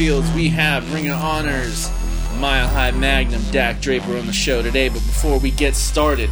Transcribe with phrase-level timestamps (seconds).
[0.00, 0.34] Minefields.
[0.34, 1.90] We have Ring of Honors,
[2.38, 4.88] Mile High Magnum, Dak Draper on the show today.
[4.88, 6.30] But before we get started,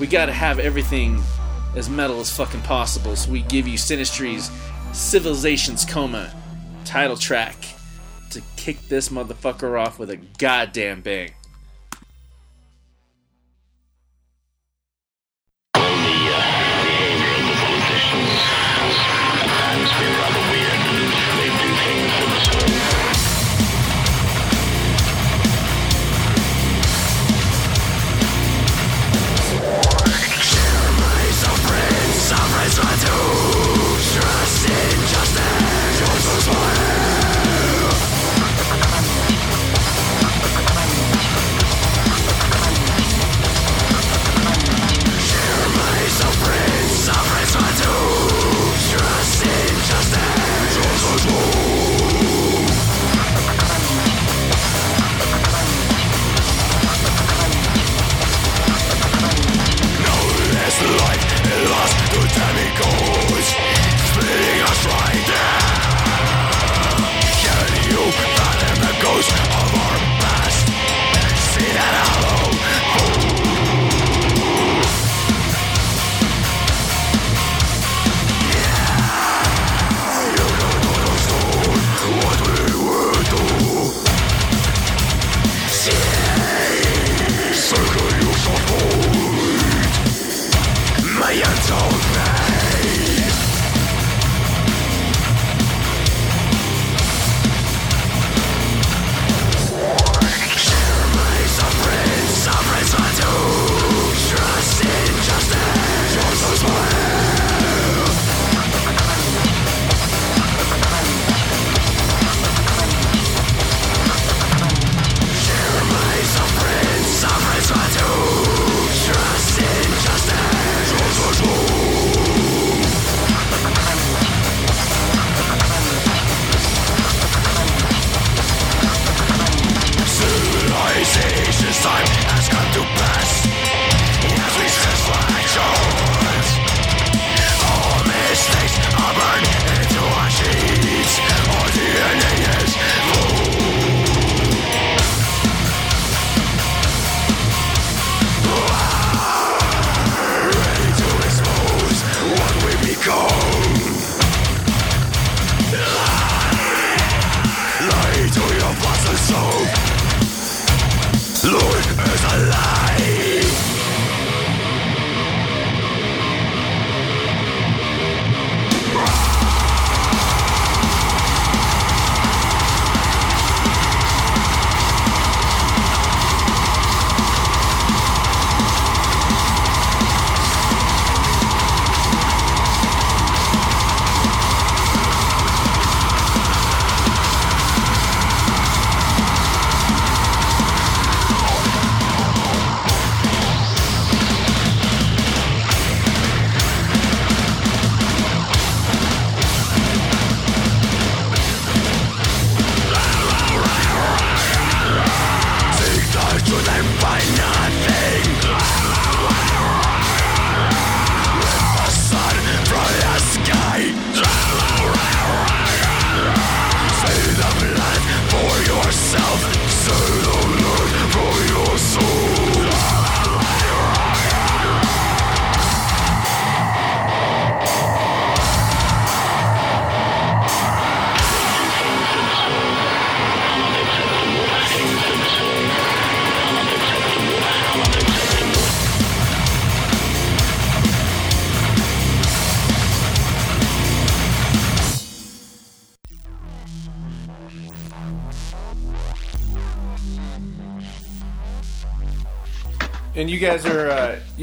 [0.00, 1.22] we gotta have everything
[1.76, 3.14] as metal as fucking possible.
[3.14, 4.50] So we give you Sinistry's
[4.92, 6.32] Civilization's Coma
[6.86, 7.56] title track
[8.30, 11.32] to kick this motherfucker off with a goddamn bang.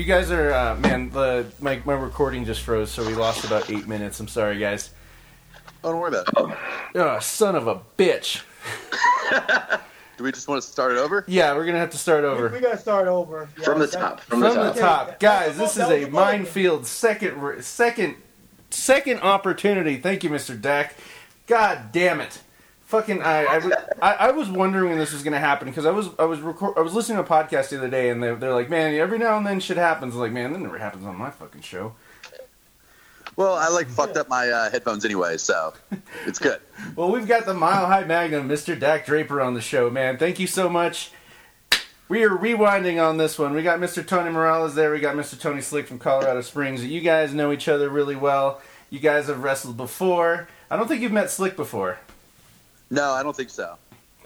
[0.06, 1.10] Guys are, uh, man.
[1.10, 4.20] The my my recording just froze, so we lost about eight minutes.
[4.20, 4.92] I'm sorry, guys.
[5.84, 6.58] Oh, don't worry about it.
[6.96, 8.42] Oh, son of a bitch.
[10.18, 11.26] Do we just want to start it over?
[11.28, 13.50] Yeah, we're gonna have to start over We gotta start over.
[13.58, 14.22] Yeah, From the that- top.
[14.22, 15.08] From, from the the top.
[15.10, 15.58] top, guys.
[15.58, 18.16] This is a minefield second, second,
[18.70, 19.98] second opportunity.
[19.98, 20.60] Thank you, Mr.
[20.60, 20.96] Dak.
[21.48, 22.40] God damn it.
[22.96, 25.92] Fucking, I, I, w- I- I was wondering when this was gonna happen because I
[25.92, 28.34] was, I was record, I was listening to a podcast the other day and they,
[28.36, 30.14] they're like, man, every now and then shit happens.
[30.14, 31.94] I'm like, man, that never happens on my fucking show.
[33.36, 35.74] Well, I like fucked up my uh, headphones anyway, so
[36.26, 36.62] it's good.
[36.96, 38.80] well, we've got the Mile High Magnum, Mr.
[38.80, 40.18] Dak Draper, on the show, man.
[40.18, 41.12] Thank you so much.
[42.08, 43.54] We are rewinding on this one.
[43.54, 44.08] We got Mr.
[44.08, 44.92] Tony Morales there.
[44.94, 45.38] We got Mr.
[45.38, 46.86] Tony Slick from Colorado Springs.
[46.86, 48.62] You guys know each other really well.
[48.90, 50.48] You guys have wrestled before.
[50.72, 52.00] I don't think you've met Slick before.
[52.90, 53.78] No, I don't think so.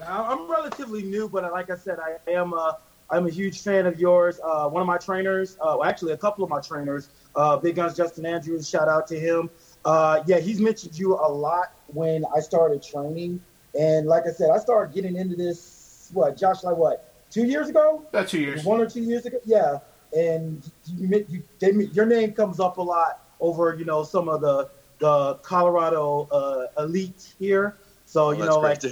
[0.06, 2.78] I'm relatively new, but like I said, I am a,
[3.10, 4.40] I'm a huge fan of yours.
[4.42, 7.76] Uh, one of my trainers, uh, well, actually a couple of my trainers, uh, Big
[7.76, 9.50] Guns Justin Andrews, shout out to him.
[9.84, 13.40] Uh, yeah, he's mentioned you a lot when I started training,
[13.78, 16.10] and like I said, I started getting into this.
[16.12, 16.64] What, Josh?
[16.64, 17.10] Like what?
[17.30, 18.04] two years ago.
[18.10, 18.64] About two years.
[18.64, 19.38] One or two years ago.
[19.44, 19.78] Yeah,
[20.16, 24.40] and you, you, they, your name comes up a lot over you know some of
[24.40, 24.68] the
[24.98, 27.78] the Colorado uh, elite here.
[28.10, 28.82] So oh, you know, like,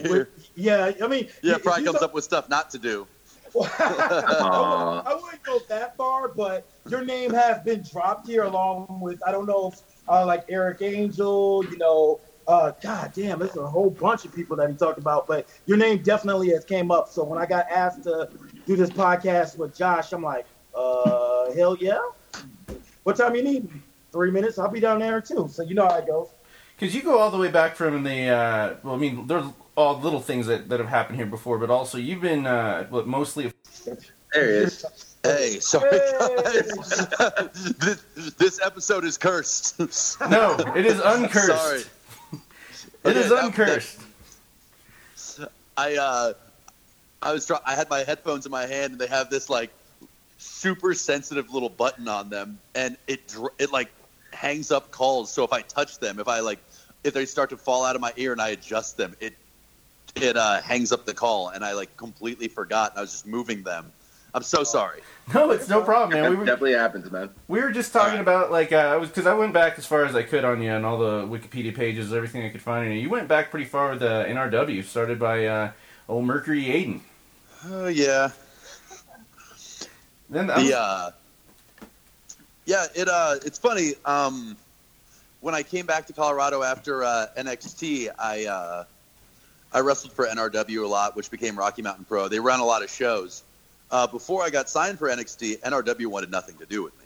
[0.54, 3.04] yeah, I mean, yeah, probably comes up with stuff not to do.
[3.60, 9.20] I, I, wouldn't go that far, but your name has been dropped here along with
[9.26, 9.72] I don't know,
[10.08, 14.56] uh, like Eric Angel, you know, uh, God damn, there's a whole bunch of people
[14.56, 17.08] that he talked about, but your name definitely has came up.
[17.08, 18.30] So when I got asked to
[18.66, 21.98] do this podcast with Josh, I'm like, uh, hell yeah.
[23.02, 23.68] What time you need?
[24.12, 24.60] Three minutes.
[24.60, 25.48] I'll be down there too.
[25.50, 26.28] So you know how it goes.
[26.78, 29.98] Because you go all the way back from the, uh, well, I mean, there's all
[29.98, 33.52] little things that, that have happened here before, but also you've been, uh, what, mostly.
[34.32, 34.84] There he is.
[35.24, 36.36] Hey, sorry hey.
[37.78, 38.04] this,
[38.38, 39.78] this episode is cursed.
[40.30, 41.46] no, it is uncursed.
[41.46, 41.82] Sorry.
[43.04, 44.00] It okay, is uncursed.
[45.38, 46.32] That, I uh,
[47.20, 49.70] I was I had my headphones in my hand, and they have this like
[50.38, 53.90] super sensitive little button on them, and it it like
[54.32, 55.30] hangs up calls.
[55.30, 56.60] So if I touch them, if I like
[57.04, 59.34] if they start to fall out of my ear and I adjust them, it
[60.16, 62.96] it uh, hangs up the call, and I like completely forgot.
[62.96, 63.92] I was just moving them,
[64.34, 65.00] I'm so sorry.
[65.34, 66.30] No, it's no problem, man.
[66.30, 67.28] We were, definitely happens, man.
[67.48, 68.22] We were just talking right.
[68.22, 70.72] about like uh, was because I went back as far as I could on you
[70.72, 72.98] and all the Wikipedia pages, everything I could find on you.
[72.98, 75.72] You went back pretty far with uh, NRW, started by uh,
[76.08, 77.00] old Mercury Aiden.
[77.66, 78.30] Oh yeah.
[80.30, 81.10] Then the uh,
[82.64, 83.92] yeah, it uh, it's funny.
[84.06, 84.56] Um,
[85.40, 88.84] when I came back to Colorado after uh, NXT, I uh,
[89.72, 92.28] I wrestled for NRW a lot, which became Rocky Mountain Pro.
[92.28, 93.42] They ran a lot of shows
[93.90, 97.04] uh, before I got signed for NXT, NRW wanted nothing to do with me.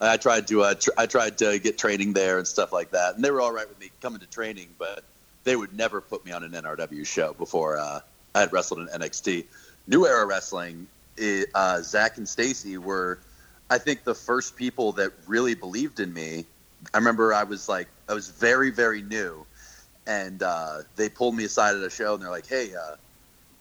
[0.00, 3.14] I tried to uh, tr- I tried to get training there and stuff like that,
[3.14, 5.02] and they were all right with me coming to training, but
[5.44, 8.00] they would never put me on an NRW show before uh,
[8.34, 9.44] I had wrestled in NXT.
[9.86, 10.86] New Era Wrestling,
[11.16, 13.18] it, uh, Zach and Stacy were,
[13.70, 16.44] I think, the first people that really believed in me.
[16.92, 19.46] I remember I was like, I was very, very new,
[20.06, 22.96] and uh, they pulled me aside at a show, and they're like, "Hey, uh,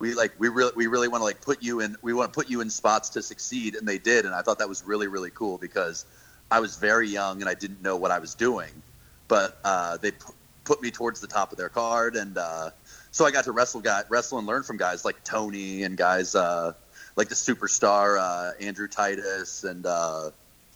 [0.03, 2.37] we like we really we really want to like put you in we want to
[2.37, 5.07] put you in spots to succeed and they did and I thought that was really
[5.07, 6.05] really cool because
[6.51, 8.71] I was very young and I didn't know what I was doing
[9.29, 10.11] but uh, they
[10.65, 12.71] put me towards the top of their card and uh,
[13.11, 16.35] so I got to wrestle guy wrestle and learn from guys like Tony and guys
[16.35, 16.73] uh,
[17.15, 19.85] like the superstar uh, Andrew Titus and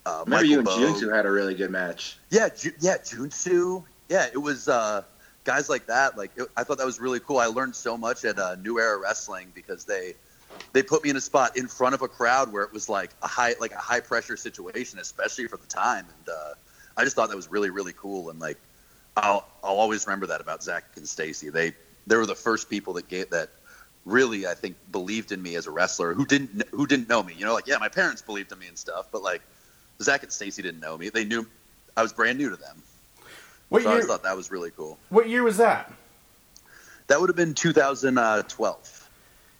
[0.07, 0.77] uh, uh, Remember Michael you and Bo.
[0.77, 2.17] Junsu had a really good match.
[2.29, 3.83] Yeah, Ju- yeah, Junsu.
[4.09, 4.67] Yeah, it was
[5.43, 7.37] guys like that, like it, I thought that was really cool.
[7.37, 10.13] I learned so much at uh, New Era Wrestling because they
[10.73, 13.11] they put me in a spot in front of a crowd where it was like
[13.21, 16.05] a high like a high pressure situation, especially for the time.
[16.17, 16.53] And uh,
[16.95, 18.29] I just thought that was really really cool.
[18.29, 18.57] And like
[19.15, 21.49] I'll I'll always remember that about Zach and Stacy.
[21.49, 21.73] They
[22.05, 23.49] they were the first people that gave that
[24.05, 27.33] really I think believed in me as a wrestler who didn't who didn't know me.
[27.33, 29.41] You know, like yeah, my parents believed in me and stuff, but like
[30.01, 31.09] Zach and Stacy didn't know me.
[31.09, 31.47] They knew
[31.95, 32.81] I was brand new to them.
[33.69, 34.03] What so year?
[34.03, 34.97] I thought that was really cool.
[35.09, 35.91] What year was that?
[37.07, 39.09] That would have been 2012.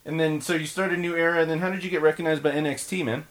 [0.06, 1.42] And then, so you started a new era.
[1.42, 3.26] And then, how did you get recognized by NXT, man?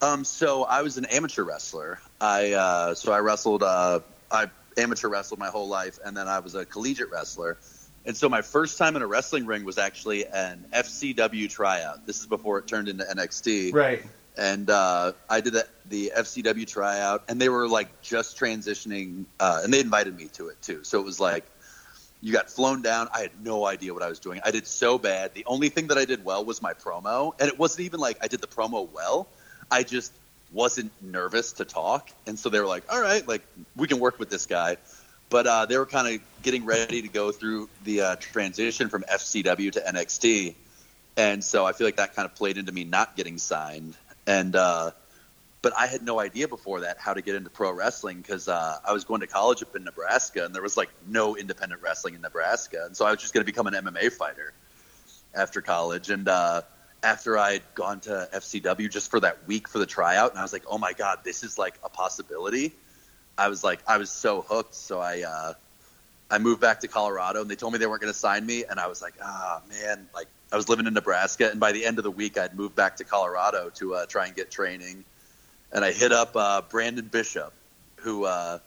[0.00, 1.98] Um, so I was an amateur wrestler.
[2.20, 3.62] I uh, so I wrestled.
[3.62, 7.56] Uh, I amateur wrestled my whole life, and then I was a collegiate wrestler.
[8.04, 12.06] And so my first time in a wrestling ring was actually an FCW tryout.
[12.06, 13.72] This is before it turned into NXT.
[13.74, 14.04] Right
[14.36, 19.60] and uh, I did the, the, FCW tryout, and they were like just transitioning, uh,
[19.64, 20.84] and they invited me to it too.
[20.84, 21.44] So it was like
[22.20, 23.08] you got flown down.
[23.14, 24.40] I had no idea what I was doing.
[24.44, 25.34] I did so bad.
[25.34, 28.18] The only thing that I did well was my promo, and it wasn't even like
[28.22, 29.26] I did the promo well.
[29.70, 30.12] I just
[30.52, 33.42] wasn't nervous to talk, and so they were like, "All right, like
[33.74, 34.76] we can work with this guy."
[35.28, 39.02] But uh, they were kind of getting ready to go through the uh, transition from
[39.02, 40.54] FCW to NXT,
[41.16, 44.56] and so I feel like that kind of played into me not getting signed and
[44.56, 44.90] uh,
[45.62, 48.78] but I had no idea before that how to get into pro wrestling because uh,
[48.86, 52.14] I was going to college up in Nebraska and there was like no independent wrestling
[52.14, 54.52] in Nebraska, and so I was just going to become an MMA fighter
[55.34, 56.10] after college.
[56.10, 56.62] And uh,
[57.02, 60.42] after I had gone to FCW just for that week for the tryout, and I
[60.42, 62.72] was like, oh my god, this is like a possibility.
[63.38, 64.74] I was like, I was so hooked.
[64.74, 65.52] So I, uh,
[66.30, 68.64] I moved back to Colorado, and they told me they weren't going to sign me,
[68.64, 71.84] and I was like, ah, man, like I was living in Nebraska, and by the
[71.84, 75.04] end of the week, I'd moved back to Colorado to uh, try and get training,
[75.70, 77.52] and I hit up uh, Brandon Bishop,
[77.96, 78.58] who uh,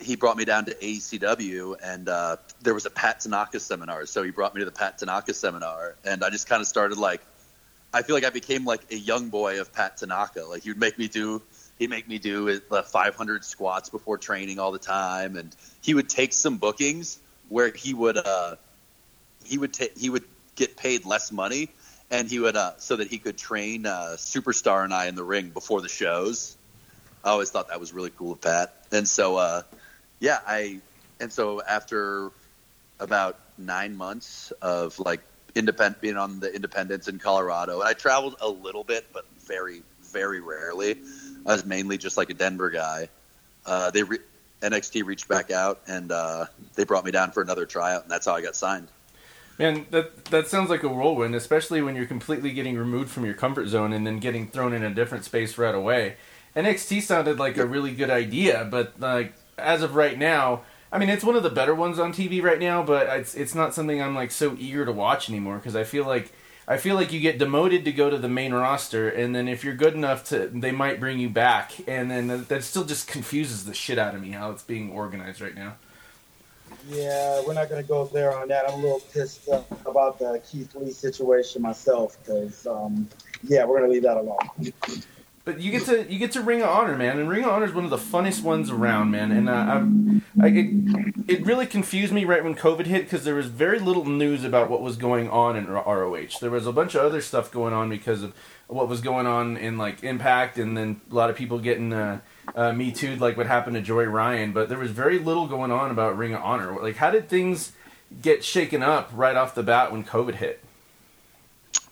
[0.00, 4.24] he brought me down to AECW, and uh, there was a Pat Tanaka seminar, so
[4.24, 7.20] he brought me to the Pat Tanaka seminar, and I just kind of started like,
[7.94, 10.80] I feel like I became like a young boy of Pat Tanaka, like he would
[10.80, 11.40] make me do
[11.78, 16.08] he'd make me do the 500 squats before training all the time, and he would
[16.08, 18.56] take some bookings where he would uh,
[19.44, 20.24] he would ta- he would
[20.56, 21.68] get paid less money,
[22.10, 25.24] and he would uh, so that he could train uh, Superstar and I in the
[25.24, 26.56] ring before the shows.
[27.24, 29.62] I always thought that was really cool of Pat, and so uh,
[30.18, 30.80] yeah, I
[31.20, 32.30] and so after
[32.98, 35.20] about nine months of like
[35.54, 39.82] independent being on the independence in Colorado, and I traveled a little bit, but very
[40.12, 40.96] very rarely.
[41.44, 43.08] I was mainly just like a Denver guy.
[43.64, 44.18] Uh, they re-
[44.62, 48.26] NXT reached back out and uh, they brought me down for another tryout, and that's
[48.26, 48.88] how I got signed.
[49.58, 53.34] Man, that that sounds like a whirlwind, especially when you're completely getting removed from your
[53.34, 56.16] comfort zone and then getting thrown in a different space right away.
[56.54, 61.08] NXT sounded like a really good idea, but like as of right now, I mean,
[61.08, 64.00] it's one of the better ones on TV right now, but it's it's not something
[64.00, 66.32] I'm like so eager to watch anymore because I feel like
[66.68, 69.62] I feel like you get demoted to go to the main roster, and then if
[69.62, 73.06] you're good enough to, they might bring you back, and then that, that still just
[73.06, 75.76] confuses the shit out of me how it's being organized right now.
[76.88, 78.68] Yeah, we're not going to go there on that.
[78.68, 83.08] I'm a little pissed about the Keith Lee situation myself because, um,
[83.42, 84.38] yeah, we're going to leave that alone.
[85.46, 87.66] But you get to you get to Ring of Honor, man, and Ring of Honor
[87.66, 89.30] is one of the funnest ones around, man.
[89.30, 89.80] And uh,
[90.42, 94.04] I, it, it really confused me right when COVID hit because there was very little
[94.04, 96.38] news about what was going on in ROH.
[96.40, 98.34] There was a bunch of other stuff going on because of
[98.66, 102.18] what was going on in like Impact, and then a lot of people getting uh,
[102.54, 104.52] uh, me too, like what happened to Joey Ryan.
[104.52, 106.80] But there was very little going on about Ring of Honor.
[106.80, 107.72] Like, how did things
[108.22, 110.62] get shaken up right off the bat when COVID hit?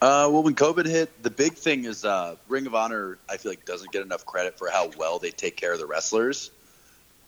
[0.01, 3.19] Uh, well, when COVID hit, the big thing is uh, Ring of Honor.
[3.29, 5.87] I feel like doesn't get enough credit for how well they take care of the
[5.87, 6.51] wrestlers.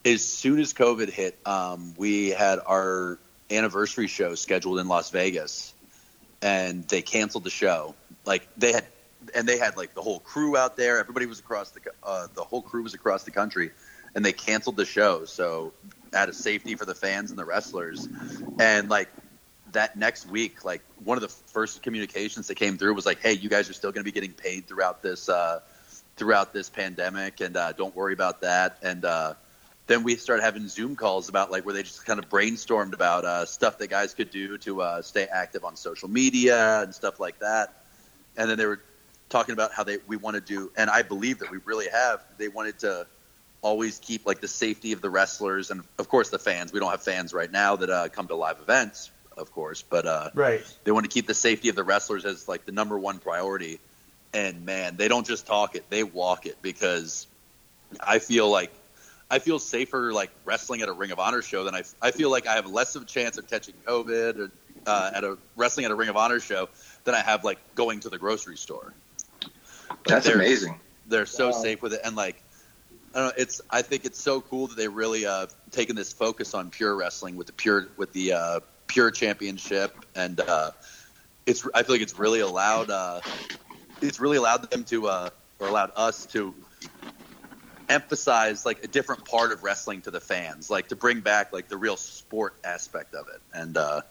[0.05, 3.19] As soon as COVID hit, um, we had our
[3.51, 5.75] anniversary show scheduled in Las Vegas,
[6.43, 7.95] and they canceled the show.
[8.25, 8.87] Like they had,
[9.35, 10.99] and they had like the whole crew out there.
[10.99, 13.71] Everybody was across the uh, the whole crew was across the country,
[14.15, 15.25] and they canceled the show.
[15.25, 15.73] So
[16.15, 18.09] out of safety for the fans and the wrestlers,
[18.59, 19.09] and like
[19.73, 23.33] that next week, like one of the first communications that came through was like, "Hey,
[23.33, 25.61] you guys are still going to be getting paid throughout this uh,
[26.17, 29.35] throughout this pandemic, and uh, don't worry about that." And uh,
[29.87, 33.25] then we started having Zoom calls about like where they just kind of brainstormed about
[33.25, 37.21] uh, stuff that guys could do to uh, stay active on social media and stuff
[37.21, 37.83] like that.
[38.37, 38.81] And then they were
[39.29, 42.25] talking about how they we want to do, and I believe that we really have.
[42.39, 43.07] They wanted to
[43.63, 46.73] always keep like the safety of the wrestlers and of course the fans.
[46.73, 50.07] We don't have fans right now that uh, come to live events of course, but
[50.07, 50.65] uh, right.
[50.85, 53.81] They want to keep the safety of the wrestlers as like the number one priority.
[54.33, 57.27] And man, they don't just talk it; they walk it because
[58.01, 58.73] I feel like
[59.31, 61.83] I feel safer like wrestling at a Ring of Honor show than I.
[62.01, 64.51] I feel like I have less of a chance of catching COVID or,
[64.87, 66.69] uh, at a wrestling at a Ring of Honor show
[67.05, 68.95] than I have like going to the grocery store.
[70.07, 70.79] But That's they're, amazing.
[71.09, 71.53] They're so wow.
[71.53, 72.41] safe with it, and like
[73.13, 73.33] I don't know.
[73.37, 76.95] It's I think it's so cool that they really uh, taken this focus on pure
[76.95, 80.71] wrestling with the pure with the uh, pure championship, and uh,
[81.45, 83.21] it's I feel like it's really allowed uh,
[84.01, 86.55] it's really allowed them to uh, or allowed us to
[87.89, 91.67] emphasize like a different part of wrestling to the fans, like to bring back like
[91.67, 93.77] the real sport aspect of it, and.
[93.77, 94.03] Uh,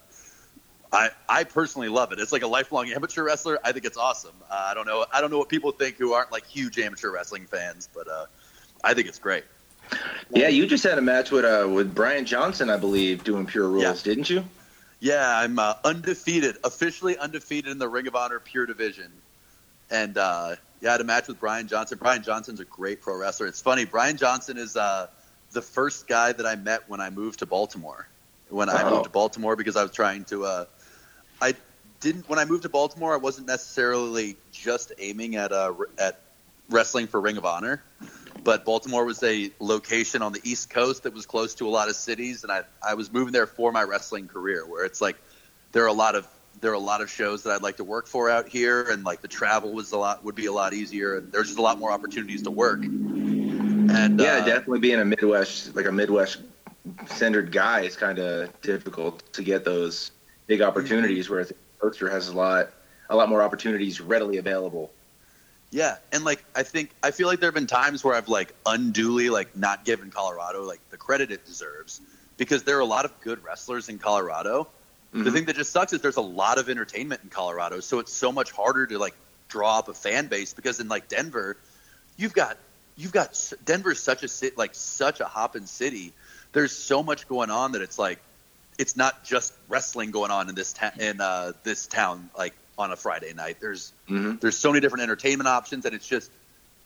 [0.95, 2.19] I, I personally love it.
[2.19, 3.59] It's like a lifelong amateur wrestler.
[3.63, 4.35] I think it's awesome.
[4.49, 5.05] Uh, I don't know.
[5.11, 8.25] I don't know what people think who aren't like huge amateur wrestling fans, but uh,
[8.83, 9.43] I think it's great.
[10.31, 13.67] Yeah, you just had a match with uh, with Brian Johnson, I believe, doing Pure
[13.67, 13.93] Rules, yeah.
[14.13, 14.43] didn't you?
[14.99, 19.11] Yeah, I'm uh, undefeated, officially undefeated in the Ring of Honor Pure Division,
[19.91, 21.99] and uh, yeah, I had a match with Brian Johnson.
[22.01, 23.47] Brian Johnson's a great pro wrestler.
[23.47, 25.07] It's funny, Brian Johnson is uh,
[25.51, 28.07] the first guy that I met when I moved to Baltimore.
[28.49, 30.65] When I moved to Baltimore because I was trying to, uh,
[31.41, 31.53] I
[31.99, 36.21] didn't when I moved to Baltimore, I wasn't necessarily just aiming at uh, at
[36.69, 37.83] wrestling for Ring of Honor
[38.45, 41.89] but Baltimore was a location on the East Coast that was close to a lot
[41.89, 45.17] of cities, and I I was moving there for my wrestling career, where it's like
[45.71, 46.27] there are a lot of
[46.61, 49.03] there are a lot of shows that I'd like to work for out here, and
[49.03, 51.61] like the travel was a lot would be a lot easier, and there's just a
[51.61, 52.83] lot more opportunities to work.
[52.83, 56.37] And yeah, uh, definitely being a Midwest like a Midwest
[57.07, 60.11] centered guy is kind of difficult to get those
[60.47, 62.69] big opportunities, whereas Coaster has a lot
[63.09, 64.91] a lot more opportunities readily available.
[65.71, 68.53] Yeah, and like I think I feel like there have been times where I've like
[68.65, 72.01] unduly like not given Colorado like the credit it deserves
[72.37, 74.67] because there are a lot of good wrestlers in Colorado.
[75.13, 75.23] Mm-hmm.
[75.23, 78.13] The thing that just sucks is there's a lot of entertainment in Colorado, so it's
[78.13, 79.15] so much harder to like
[79.47, 81.57] draw up a fan base because in like Denver,
[82.17, 82.57] you've got
[82.95, 86.13] you've got Denver's such a city, like such a hopping city.
[86.53, 88.19] There's so much going on that it's like
[88.77, 92.91] it's not just wrestling going on in this ta- in uh, this town like on
[92.91, 93.57] a Friday night.
[93.59, 94.37] There's mm-hmm.
[94.37, 96.31] there's so many different entertainment options, and it's just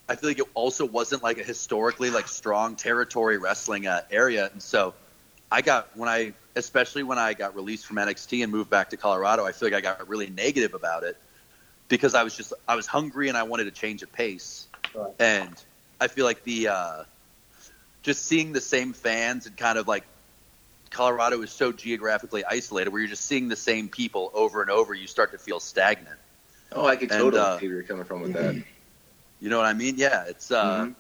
[0.08, 4.50] I feel like it also wasn't like a historically like strong territory wrestling uh, area,
[4.52, 4.94] and so
[5.52, 8.98] I got when I especially when I got released from NXT and moved back to
[8.98, 11.18] Colorado, I feel like I got really negative about it
[11.88, 15.14] because I was just I was hungry and I wanted to change a pace, right.
[15.20, 15.54] and
[16.00, 17.04] I feel like the uh,
[18.04, 20.06] just seeing the same fans and kind of like
[20.90, 24.94] Colorado is so geographically isolated where you're just seeing the same people over and over,
[24.94, 26.18] you start to feel stagnant.
[26.72, 28.56] Oh, I can totally uh, see where you're coming from with that.
[29.40, 29.96] You know what I mean?
[29.98, 30.92] Yeah, it's uh, mm-hmm.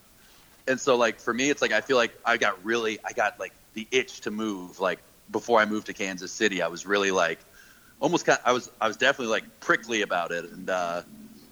[0.67, 3.39] and so like for me, it's like I feel like I got really, I got
[3.39, 4.79] like the itch to move.
[4.79, 5.00] Like
[5.31, 7.39] before I moved to Kansas City, I was really like
[8.00, 8.39] almost kind.
[8.39, 11.01] Of, I was I was definitely like prickly about it and uh,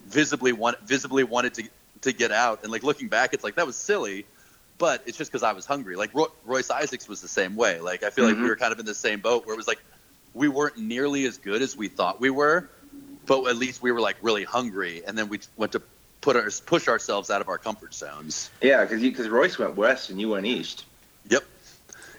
[0.08, 1.64] visibly want visibly wanted to
[2.02, 2.64] to get out.
[2.64, 4.26] And like looking back, it's like that was silly
[4.78, 5.96] but it's just because I was hungry.
[5.96, 7.80] Like Roy- Royce Isaacs was the same way.
[7.80, 8.30] Like I feel mm-hmm.
[8.30, 8.50] like we mm-hmm.
[8.50, 9.82] were kind of in the same boat where it was like
[10.34, 12.70] we weren't nearly as good as we thought we were,
[13.26, 15.82] but at least we were like really hungry, and then we went to
[16.22, 18.50] put our push ourselves out of our comfort zones.
[18.62, 20.86] Yeah, because because Royce went west and you went east.
[21.30, 21.44] Yep.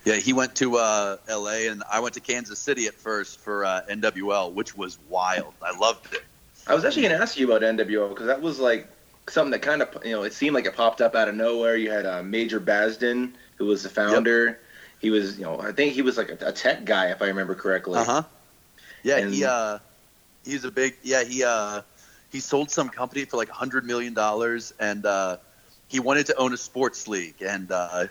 [0.05, 1.69] Yeah, he went to uh, L.A.
[1.69, 5.53] and I went to Kansas City at first for uh, NWL, which was wild.
[5.63, 6.23] I loved it.
[6.67, 8.89] I was actually going to ask you about NWL because that was like
[9.31, 11.77] something that kind of you know it seemed like it popped up out of nowhere.
[11.77, 14.47] You had uh, Major Basden, who was the founder.
[14.47, 14.61] Yep.
[15.01, 17.27] He was you know I think he was like a, a tech guy if I
[17.27, 17.99] remember correctly.
[17.99, 18.23] Uh huh.
[19.03, 19.79] Yeah, and, he uh
[20.45, 21.83] he's a big yeah he uh
[22.31, 25.37] he sold some company for like a hundred million dollars and uh
[25.89, 28.07] he wanted to own a sports league and uh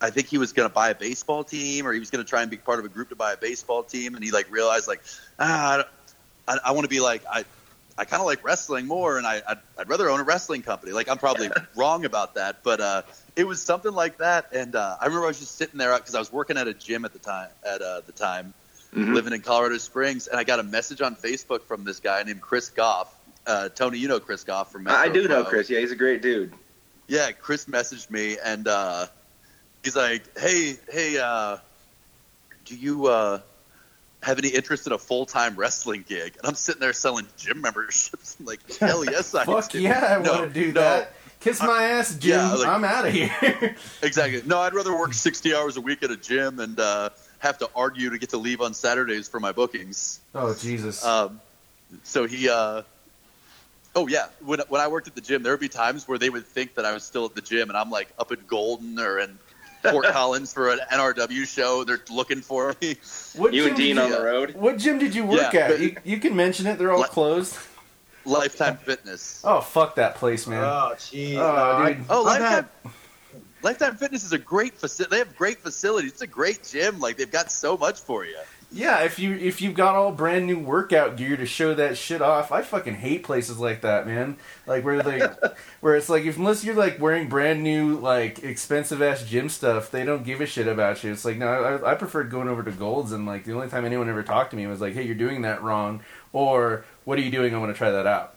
[0.00, 2.28] I think he was going to buy a baseball team, or he was going to
[2.28, 4.14] try and be part of a group to buy a baseball team.
[4.14, 5.02] And he like realized like,
[5.38, 5.84] ah,
[6.46, 7.44] I, I want to be like I
[7.96, 10.92] I kind of like wrestling more, and I, I'd, I'd, rather own a wrestling company.
[10.92, 13.02] Like I'm probably wrong about that, but uh,
[13.36, 14.52] it was something like that.
[14.52, 16.74] And uh, I remember I was just sitting there because I was working at a
[16.74, 17.50] gym at the time.
[17.64, 18.52] At uh, the time,
[18.92, 19.12] mm-hmm.
[19.12, 22.40] living in Colorado Springs, and I got a message on Facebook from this guy named
[22.40, 23.14] Chris Goff.
[23.46, 25.70] Uh, Tony, you know Chris Goff from Metro I do know Chris.
[25.70, 26.52] Yeah, he's a great dude.
[27.06, 29.06] Yeah, Chris messaged me, and uh,
[29.84, 31.58] he's like, "Hey, hey, uh,
[32.64, 33.08] do you?"
[34.24, 36.36] Have any interest in a full time wrestling gig?
[36.38, 38.36] And I'm sitting there selling gym memberships.
[38.40, 39.80] I'm like, hell yes, I Fuck do.
[39.80, 40.80] yeah, I no, want to do no.
[40.80, 41.12] that.
[41.40, 42.38] Kiss my ass, gym.
[42.38, 43.76] Yeah, like, I'm out of here.
[44.02, 44.42] exactly.
[44.46, 47.10] No, I'd rather work 60 hours a week at a gym and uh,
[47.40, 50.20] have to argue to get to leave on Saturdays for my bookings.
[50.34, 51.04] Oh Jesus.
[51.04, 51.40] Um,
[52.02, 52.48] so he.
[52.48, 52.82] Uh,
[53.94, 56.30] oh yeah, when when I worked at the gym, there would be times where they
[56.30, 58.98] would think that I was still at the gym, and I'm like up in Golden
[58.98, 59.38] or in
[59.90, 61.84] Fort Collins for an NRW show.
[61.84, 62.96] They're looking for me.
[63.36, 64.54] What you and Dean on the road.
[64.54, 65.80] What gym did you work yeah, at?
[65.80, 66.78] You, you, can mention it.
[66.78, 67.58] They're all li- closed.
[68.24, 69.42] Lifetime Fitness.
[69.44, 70.64] Oh fuck that place, man.
[70.64, 71.36] Oh jeez.
[71.36, 72.04] Oh, dude.
[72.08, 72.68] oh Lifetime.
[73.62, 75.10] Lifetime Fitness is a great facility.
[75.10, 76.12] They have great facilities.
[76.12, 77.00] It's a great gym.
[77.00, 78.38] Like they've got so much for you.
[78.72, 82.20] Yeah, if you if you've got all brand new workout gear to show that shit
[82.20, 84.36] off, I fucking hate places like that, man.
[84.66, 85.20] Like where they
[85.80, 89.90] where it's like if unless you're like wearing brand new like expensive ass gym stuff,
[89.90, 91.12] they don't give a shit about you.
[91.12, 93.84] It's like no, I, I preferred going over to Gold's and like the only time
[93.84, 96.00] anyone ever talked to me was like, hey, you're doing that wrong,
[96.32, 97.54] or what are you doing?
[97.54, 98.36] I want to try that out.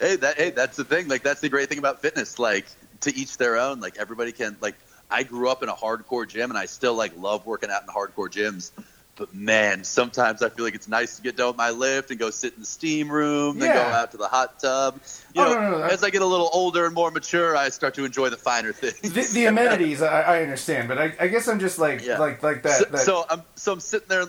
[0.00, 1.08] Hey, that hey, that's the thing.
[1.08, 2.38] Like that's the great thing about fitness.
[2.38, 2.66] Like
[3.00, 3.80] to each their own.
[3.80, 4.76] Like everybody can like
[5.14, 7.88] I grew up in a hardcore gym, and I still like love working out in
[7.88, 8.72] hardcore gyms.
[9.14, 12.18] But man, sometimes I feel like it's nice to get done with my lift and
[12.18, 13.74] go sit in the steam room, then yeah.
[13.74, 15.00] go out to the hot tub.
[15.32, 15.84] You oh, know, no, no, no.
[15.84, 18.72] as I get a little older and more mature, I start to enjoy the finer
[18.72, 19.12] things.
[19.12, 22.18] The, the amenities, I, I, understand, but I, I, guess I'm just like yeah.
[22.18, 22.98] like like that so, that.
[22.98, 24.24] so, I'm so I'm sitting there.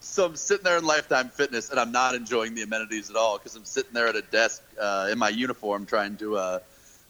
[0.00, 3.38] So I'm sitting there in Lifetime Fitness, and I'm not enjoying the amenities at all
[3.38, 6.58] because I'm sitting there at a desk uh, in my uniform trying to uh,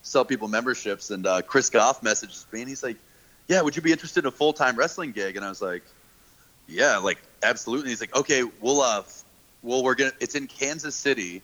[0.05, 1.11] sell people memberships.
[1.11, 2.97] And uh, Chris Goff messages me, and he's like,
[3.47, 5.83] "Yeah, would you be interested in a full time wrestling gig?" And I was like,
[6.67, 9.03] "Yeah, like absolutely." He's like, "Okay, we'll uh,
[9.65, 10.13] well, we're gonna.
[10.19, 11.41] It's in Kansas City,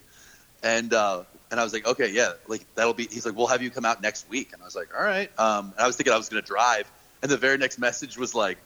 [0.63, 3.07] and uh, and I was like, okay, yeah, like that'll be.
[3.07, 5.29] He's like, we'll have you come out next week, and I was like, all right.
[5.39, 6.89] Um, and I was thinking I was gonna drive,
[7.21, 8.57] and the very next message was like,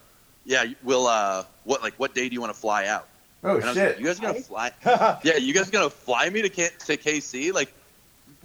[0.44, 3.08] yeah, we'll uh, what like what day do you want to fly out?
[3.44, 3.76] Oh shit!
[3.76, 4.72] Like, you guys gonna fly?
[5.24, 7.54] yeah, you guys gonna fly me to K- to KC?
[7.54, 7.74] Like,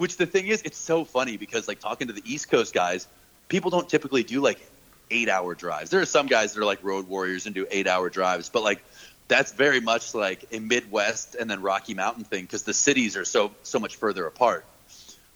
[0.01, 3.07] which the thing is, it's so funny because like talking to the East Coast guys,
[3.49, 4.59] people don't typically do like
[5.11, 5.91] eight hour drives.
[5.91, 8.63] There are some guys that are like road warriors and do eight hour drives, but
[8.63, 8.83] like
[9.29, 13.25] that's very much like a Midwest and then Rocky Mountain thing because the cities are
[13.25, 14.65] so so much further apart.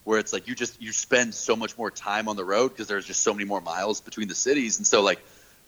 [0.04, 2.88] Where it's like you just you spend so much more time on the road because
[2.88, 5.20] there's just so many more miles between the cities, and so like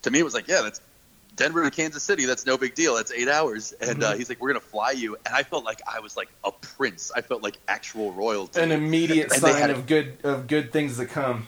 [0.03, 0.81] to me it was like yeah that's
[1.37, 4.41] Denver to Kansas City that's no big deal that's eight hours, and uh, he's like
[4.41, 7.43] we're gonna fly you, and I felt like I was like a prince, I felt
[7.43, 11.47] like actual royalty, An immediate And sign had- of good of good things to come.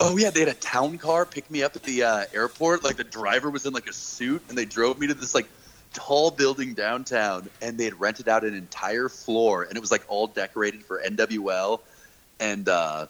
[0.00, 2.84] Oh yeah, they had a town car pick me up at the uh, airport.
[2.84, 5.46] Like the driver was in like a suit, and they drove me to this like
[5.92, 10.04] tall building downtown, and they had rented out an entire floor, and it was like
[10.08, 11.80] all decorated for NWL.
[12.38, 13.06] And uh,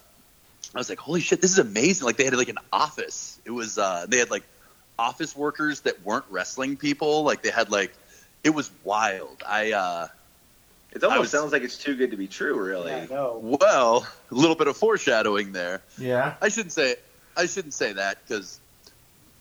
[0.73, 3.39] I was like, "Holy shit, this is amazing!" Like they had like an office.
[3.45, 4.43] It was uh, they had like
[4.99, 7.23] office workers that weren't wrestling people.
[7.23, 7.93] Like they had like
[8.43, 9.41] it was wild.
[9.47, 10.07] I uh,
[10.91, 12.91] It almost was- sounds like it's too good to be true, really.
[12.91, 13.39] Yeah, I know.
[13.61, 15.81] well, a little bit of foreshadowing there.
[15.97, 16.35] Yeah.
[16.41, 16.95] I shouldn't say
[17.37, 18.59] I shouldn't say that because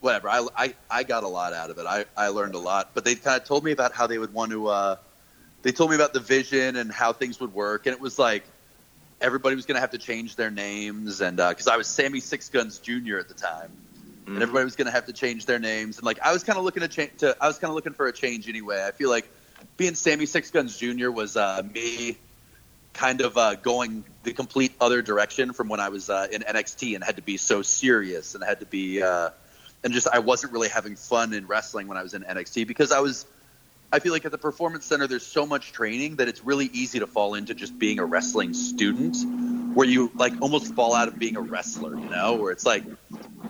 [0.01, 0.29] whatever.
[0.29, 1.87] I, I, I got a lot out of it.
[1.87, 2.91] I, I learned a lot.
[2.95, 4.69] But they kind of told me about how they would want to.
[4.69, 4.97] Uh,
[5.63, 8.45] they told me about the vision and how things would work, and it was like
[9.21, 12.49] everybody was going to have to change their names, and because I was Sammy Six
[12.49, 13.19] Guns Jr.
[13.19, 13.73] at the time,
[14.29, 14.35] Mhm.
[14.35, 16.59] and everybody was going to have to change their names, and like I was kind
[16.59, 17.13] of looking to change.
[17.19, 18.85] To, I was kind of looking for a change anyway.
[18.87, 19.29] I feel like
[19.77, 21.11] being Sammy Six Guns Jr.
[21.11, 22.19] was uh, me
[22.93, 26.95] kind of uh, going the complete other direction from when I was uh, in NXT
[26.95, 29.31] and had to be so serious and had to be uh,
[29.85, 32.93] and just I wasn't really having fun in wrestling when I was in NXT because
[32.93, 33.25] I was
[33.91, 36.99] I feel like at the performance center there's so much training that it's really easy
[36.99, 39.17] to fall into just being a wrestling student
[39.75, 42.85] where you like almost fall out of being a wrestler, you know, where it's like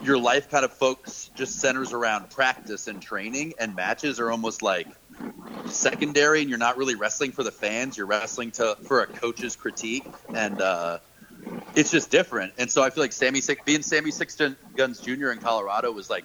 [0.03, 4.63] your life kind of folks just centers around practice and training and matches are almost
[4.63, 4.87] like
[5.67, 9.57] secondary and you're not really wrestling for the fans you're wrestling to for a coach's
[9.57, 10.99] critique and uh
[11.75, 12.53] it's just different.
[12.59, 14.37] And so i feel like sammy Six, being sammy six
[14.77, 16.25] guns jr in colorado was like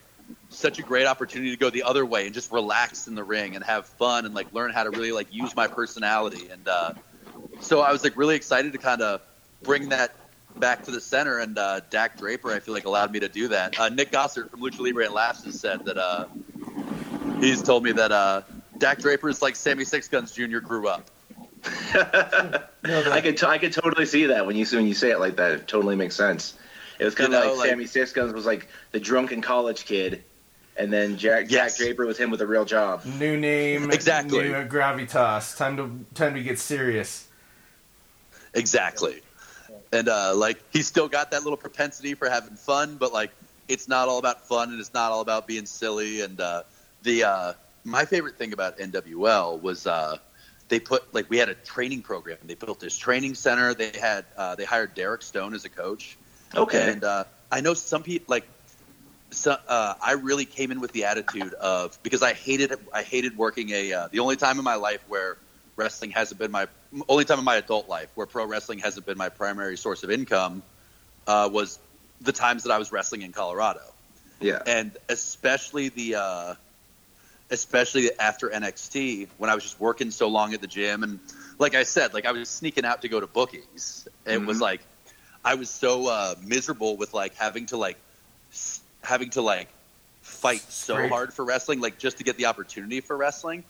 [0.49, 3.55] such a great opportunity to go the other way and just relax in the ring
[3.55, 6.49] and have fun and like learn how to really like use my personality.
[6.49, 6.93] And uh
[7.59, 9.21] so i was like really excited to kind of
[9.63, 10.15] bring that
[10.59, 13.47] back to the center and uh dak draper i feel like allowed me to do
[13.49, 16.25] that uh nick gossert from lucha libre and laughs has said that uh
[17.39, 18.41] he's told me that uh
[18.79, 20.57] Dak Draper is like Sammy Six Guns Jr.
[20.57, 21.09] grew up.
[21.93, 25.35] I could t- I could totally see that when you when you say it like
[25.37, 25.51] that.
[25.51, 26.55] It totally makes sense.
[26.99, 29.41] It was kind You of know, like, like- Sammy Six Guns was like the drunken
[29.41, 30.23] college kid,
[30.75, 31.77] and then Jack, Yes.
[31.77, 33.05] Jack Draper was him with a real job.
[33.05, 33.89] New name.
[33.91, 34.49] Exactly.
[34.49, 35.55] New gravitas.
[35.55, 37.27] Time to time to get serious.
[38.53, 39.21] Exactly.
[39.93, 43.31] And uh, like he's still got that little propensity for having fun, but like
[43.67, 46.21] it's not all about fun and it's not all about being silly.
[46.21, 46.63] And uh,
[47.03, 47.53] the uh,
[47.83, 50.17] my favorite thing about NWL was uh,
[50.67, 52.39] they put like we had a training program.
[52.41, 53.75] And they built this training center.
[53.75, 56.17] They had uh, they hired Derek Stone as a coach.
[56.55, 56.91] Okay.
[56.91, 58.47] And uh, I know some people like.
[59.29, 63.35] So, uh, I really came in with the attitude of because I hated I hated
[63.37, 65.37] working a uh, the only time in my life where
[65.75, 66.67] wrestling hasn't been my
[67.09, 70.11] only time in my adult life where pro wrestling hasn't been my primary source of
[70.11, 70.61] income
[71.27, 71.79] uh, was
[72.21, 73.81] the times that I was wrestling in Colorado
[74.39, 74.61] yeah.
[74.67, 76.53] and especially the uh,
[77.49, 81.19] especially after NXT when I was just working so long at the gym and
[81.59, 84.61] like I said like I was sneaking out to go to bookings it was Mhm.
[84.61, 84.81] like
[85.45, 87.97] I was so uh, miserable with like having to like
[88.51, 89.67] s- having to like
[90.21, 93.63] fight so hard for wrestling like just to get the opportunity for wrestling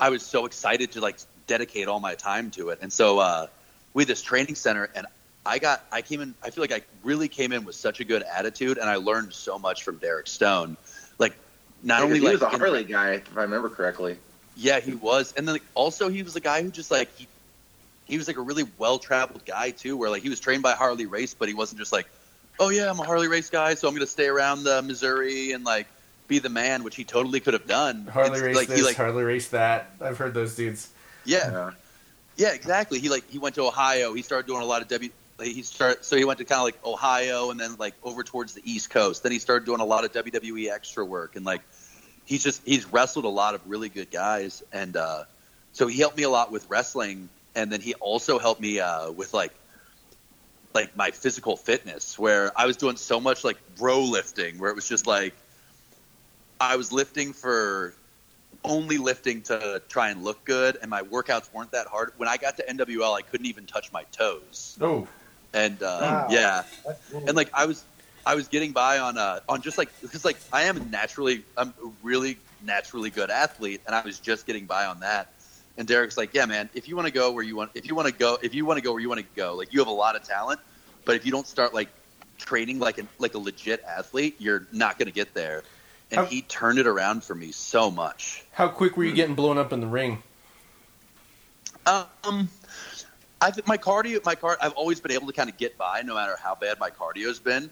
[0.00, 1.16] I was so excited to like
[1.48, 3.46] dedicate all my time to it and so uh,
[3.94, 5.06] we had this training center and
[5.48, 8.04] I got I came in I feel like I really came in with such a
[8.04, 10.76] good attitude and I learned so much from Derek Stone.
[11.18, 11.34] Like
[11.82, 14.18] not only he like was a in- Harley guy, if I remember correctly.
[14.56, 15.32] yeah, he was.
[15.36, 17.26] And then like, also he was a guy who just like he
[18.04, 20.72] he was like a really well traveled guy too, where like he was trained by
[20.72, 22.06] Harley Race, but he wasn't just like,
[22.60, 25.64] Oh yeah, I'm a Harley Race guy, so I'm gonna stay around the Missouri and
[25.64, 25.86] like
[26.26, 28.06] be the man, which he totally could have done.
[28.06, 29.92] Harley It's race like this, he like Harley race that.
[29.98, 30.90] I've heard those dudes.
[31.28, 31.70] Yeah, Yeah.
[32.36, 33.00] Yeah, exactly.
[33.00, 34.14] He like he went to Ohio.
[34.14, 35.10] He started doing a lot of W.
[35.38, 38.22] like, He started so he went to kind of like Ohio and then like over
[38.22, 39.24] towards the East Coast.
[39.24, 41.62] Then he started doing a lot of WWE extra work and like
[42.24, 45.24] he's just he's wrestled a lot of really good guys and uh,
[45.72, 49.10] so he helped me a lot with wrestling and then he also helped me uh,
[49.10, 49.52] with like
[50.74, 54.76] like my physical fitness where I was doing so much like bro lifting where it
[54.76, 55.34] was just like
[56.60, 57.94] I was lifting for
[58.64, 62.12] only lifting to try and look good and my workouts weren't that hard.
[62.16, 64.76] When I got to NWL I couldn't even touch my toes.
[64.80, 65.08] Oh,
[65.54, 66.26] And uh, Wow.
[66.30, 66.64] yeah,
[67.10, 67.24] cool.
[67.26, 67.84] and like I was,
[68.26, 71.68] I was getting by on uh on just like because like I am naturally I'm
[71.82, 75.32] a really naturally good athlete, and I was just getting by on that.
[75.76, 77.94] And Derek's like, yeah, man, if you want to go where you want, if you
[77.94, 79.78] want to go, if you want to go where you want to go, like you
[79.78, 80.60] have a lot of talent,
[81.04, 81.88] but if you don't start like
[82.36, 85.64] training like a like a legit athlete, you're not going to get there.
[86.10, 88.44] And how, he turned it around for me so much.
[88.52, 90.22] How quick were you getting blown up in the ring?
[91.86, 92.48] Um,
[93.40, 96.02] I think my cardio, my car, I've always been able to kind of get by
[96.02, 97.70] no matter how bad my cardio's been.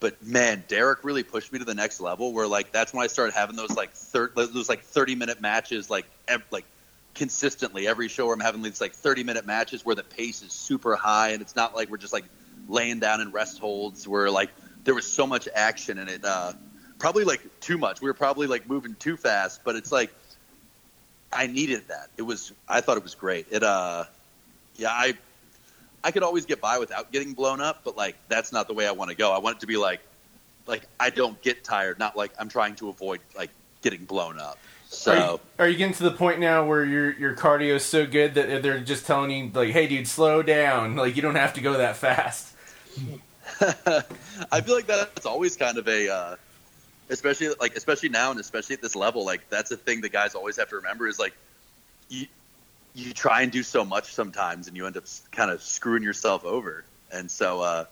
[0.00, 2.32] But man, Derek really pushed me to the next level.
[2.32, 5.90] Where like that's when I started having those like thir- those like thirty minute matches,
[5.90, 6.64] like ev- like
[7.14, 8.26] consistently every show.
[8.26, 11.42] Where I'm having these like thirty minute matches where the pace is super high, and
[11.42, 12.26] it's not like we're just like
[12.68, 14.06] laying down in rest holds.
[14.06, 14.50] Where like
[14.84, 16.24] there was so much action in it.
[16.24, 16.52] Uh,
[16.98, 18.00] probably like too much.
[18.00, 20.10] We were probably like moving too fast, but it's like
[21.32, 22.08] I needed that.
[22.16, 23.46] It was I thought it was great.
[23.50, 24.04] It uh
[24.76, 25.14] yeah, I
[26.02, 28.86] I could always get by without getting blown up, but like that's not the way
[28.86, 29.32] I want to go.
[29.32, 30.00] I want it to be like
[30.66, 33.50] like I don't get tired, not like I'm trying to avoid like
[33.82, 34.58] getting blown up.
[34.90, 37.84] So are you, are you getting to the point now where your your cardio is
[37.84, 40.96] so good that they're just telling you like, "Hey, dude, slow down.
[40.96, 42.54] Like you don't have to go that fast."
[43.60, 46.36] I feel like that's always kind of a, uh,
[47.10, 50.34] especially like especially now and especially at this level, like that's a thing that guys
[50.34, 51.34] always have to remember is like,
[52.08, 52.26] you
[52.94, 56.44] you try and do so much sometimes, and you end up kind of screwing yourself
[56.44, 56.84] over.
[57.12, 57.84] And so, uh,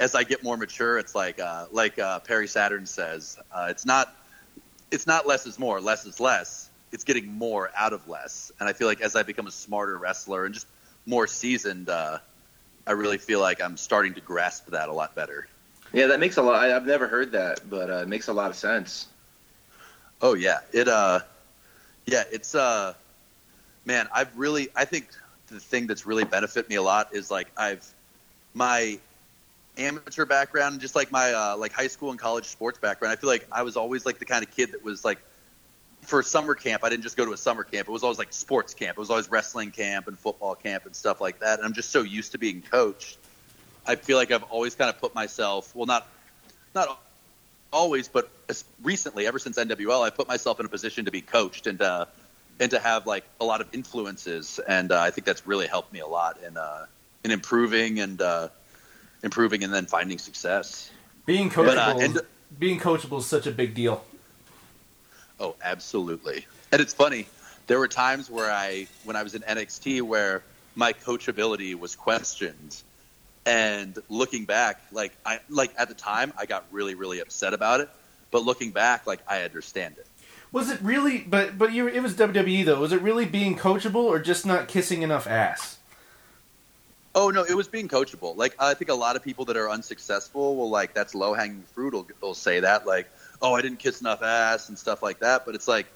[0.00, 3.86] as I get more mature, it's like uh, like uh, Perry Saturn says, uh, it's
[3.86, 4.14] not
[4.90, 6.70] it's not less is more, less is less.
[6.92, 8.52] It's getting more out of less.
[8.60, 10.66] And I feel like as I become a smarter wrestler and just
[11.04, 12.18] more seasoned, uh,
[12.86, 15.48] I really feel like I'm starting to grasp that a lot better.
[15.96, 16.56] Yeah, that makes a lot.
[16.56, 19.06] I've never heard that, but uh, it makes a lot of sense.
[20.20, 21.20] Oh yeah, it uh,
[22.04, 22.92] yeah, it's uh
[23.86, 25.08] man, I've really, I think
[25.46, 27.82] the thing that's really benefited me a lot is like I've
[28.52, 28.98] my
[29.78, 33.10] amateur background, just like my uh, like high school and college sports background.
[33.10, 35.20] I feel like I was always like the kind of kid that was like
[36.02, 36.84] for summer camp.
[36.84, 37.88] I didn't just go to a summer camp.
[37.88, 38.98] It was always like sports camp.
[38.98, 41.58] It was always wrestling camp and football camp and stuff like that.
[41.58, 43.16] And I'm just so used to being coached.
[43.86, 46.06] I feel like I've always kind of put myself, well, not
[46.74, 47.00] not
[47.72, 48.28] always, but
[48.82, 51.80] recently, ever since NWL, I put myself in a position to be coached and.
[51.80, 52.06] Uh,
[52.58, 55.92] and to have like a lot of influences, and uh, I think that's really helped
[55.92, 56.86] me a lot in uh,
[57.24, 58.48] in improving and uh,
[59.22, 60.90] improving, and then finding success.
[61.26, 62.20] Being coachable, but, uh, and,
[62.58, 64.04] being coachable is such a big deal.
[65.38, 66.46] Oh, absolutely.
[66.72, 67.26] And it's funny.
[67.66, 70.42] There were times where I, when I was in NXT, where
[70.76, 72.82] my coachability was questioned,
[73.46, 77.80] and looking back, like I, like at the time, I got really, really upset about
[77.80, 77.88] it.
[78.32, 80.06] But looking back, like I understand it.
[80.50, 81.18] Was it really?
[81.18, 82.80] But but you, it was WWE though.
[82.80, 85.78] Was it really being coachable or just not kissing enough ass?
[87.14, 88.36] Oh no, it was being coachable.
[88.36, 91.62] Like I think a lot of people that are unsuccessful will like that's low hanging
[91.74, 91.94] fruit.
[91.94, 93.08] Will, will say that like,
[93.40, 95.46] oh, I didn't kiss enough ass and stuff like that.
[95.46, 95.86] But it's like,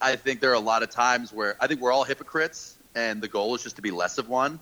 [0.00, 3.20] I think there are a lot of times where I think we're all hypocrites, and
[3.20, 4.60] the goal is just to be less of one.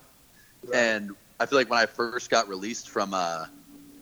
[0.65, 0.75] Right.
[0.75, 3.45] And I feel like when I first got released from uh,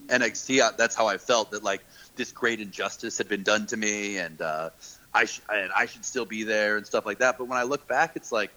[0.07, 1.83] NXT, that's how I felt that like
[2.15, 4.71] this great injustice had been done to me, and uh,
[5.13, 7.37] I sh- and I should still be there and stuff like that.
[7.37, 8.51] But when I look back, it's like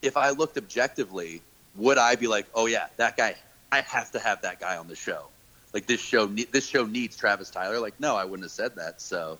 [0.00, 1.42] if I looked objectively,
[1.76, 3.36] would I be like, oh yeah, that guy,
[3.70, 5.26] I have to have that guy on the show.
[5.72, 7.78] Like this show, ne- this show needs Travis Tyler.
[7.78, 9.00] Like no, I wouldn't have said that.
[9.00, 9.38] So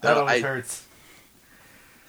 [0.00, 0.84] that always I, hurts.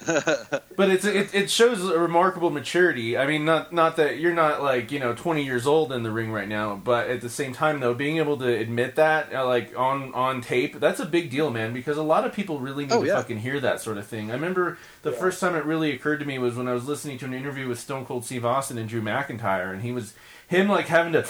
[0.05, 3.17] but it's it, it shows a remarkable maturity.
[3.17, 6.11] I mean, not not that you're not like you know 20 years old in the
[6.11, 9.45] ring right now, but at the same time though, being able to admit that uh,
[9.45, 11.73] like on on tape, that's a big deal, man.
[11.73, 13.15] Because a lot of people really need oh, to yeah.
[13.15, 14.31] fucking hear that sort of thing.
[14.31, 15.17] I remember the yeah.
[15.17, 17.67] first time it really occurred to me was when I was listening to an interview
[17.67, 20.13] with Stone Cold Steve Austin and Drew McIntyre, and he was
[20.47, 21.25] him like having to,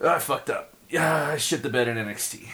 [0.00, 0.72] oh, I fucked up.
[0.88, 2.48] Yeah, I shit the bed in NXT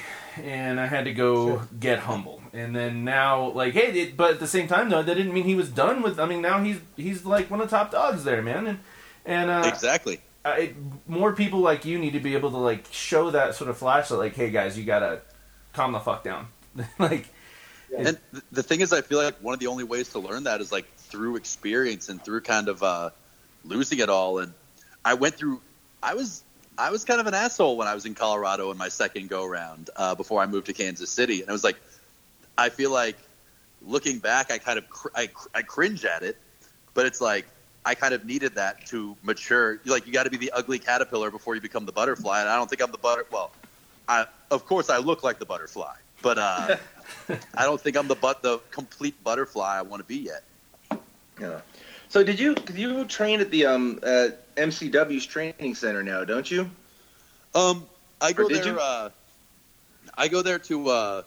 [0.44, 1.68] and I had to go sure.
[1.78, 2.42] get humble.
[2.52, 5.44] And then now, like, hey, it, but at the same time, though, that didn't mean
[5.44, 6.18] he was done with.
[6.18, 8.66] I mean, now he's he's like one of the top dogs there, man.
[8.66, 8.78] And
[9.24, 10.74] and uh, exactly, I,
[11.06, 14.18] more people like you need to be able to like show that sort of flashlight,
[14.18, 15.20] like, hey guys, you gotta
[15.72, 16.48] calm the fuck down,
[16.98, 17.26] like.
[17.96, 18.16] And
[18.52, 20.70] the thing is, I feel like one of the only ways to learn that is
[20.70, 23.10] like through experience and through kind of uh,
[23.64, 24.38] losing it all.
[24.38, 24.52] And
[25.04, 25.60] I went through.
[26.00, 26.44] I was
[26.80, 29.44] I was kind of an asshole when I was in Colorado in my second go
[29.44, 31.76] round uh, before I moved to Kansas City, and I was like,
[32.56, 33.18] I feel like
[33.82, 36.38] looking back, I kind of cr- I, cr- I cringe at it,
[36.94, 37.46] but it's like
[37.84, 39.78] I kind of needed that to mature.
[39.84, 42.56] Like you got to be the ugly caterpillar before you become the butterfly, and I
[42.56, 43.26] don't think I'm the butter.
[43.30, 43.52] Well,
[44.08, 46.76] I of course I look like the butterfly, but uh,
[47.58, 50.44] I don't think I'm the but the complete butterfly I want to be yet.
[51.38, 51.60] Yeah.
[52.08, 56.24] So did you did you train at the um at MCW's training center now?
[56.24, 56.70] Don't you?
[57.54, 57.86] Um,
[58.20, 58.78] I go there.
[58.78, 59.10] Uh,
[60.16, 60.88] I go there to.
[60.88, 61.22] Uh,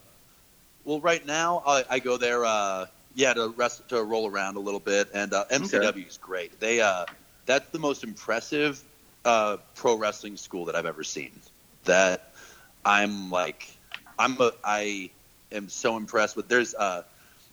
[0.86, 2.46] well, right now I, I go there.
[2.46, 6.02] Uh, yeah, to rest to roll around a little bit, and uh, MCW okay.
[6.02, 6.60] is great.
[6.60, 7.06] They uh,
[7.46, 8.82] that's the most impressive
[9.26, 11.32] uh, pro wrestling school that I've ever seen.
[11.86, 12.32] That
[12.86, 13.68] I'm like,
[14.18, 15.10] I'm a I
[15.52, 16.48] am so impressed with.
[16.48, 17.04] There's uh,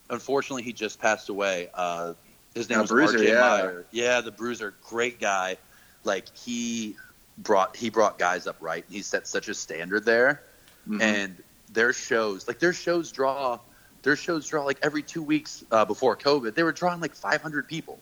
[0.09, 1.69] unfortunately he just passed away.
[1.75, 2.14] Uh,
[2.55, 3.40] his name Uh, was Bruiser, RJ yeah.
[3.40, 3.87] Meyer.
[3.90, 5.57] Yeah, the Bruiser, great guy.
[6.04, 6.96] Like he
[7.38, 8.84] brought he brought guys up right.
[8.90, 10.42] He set such a standard there,
[10.88, 11.00] Mhm.
[11.02, 11.36] and
[11.72, 13.58] their shows like their shows draw
[14.02, 16.54] their shows draw like every two weeks uh, before COVID.
[16.54, 17.98] They were drawing like 500 people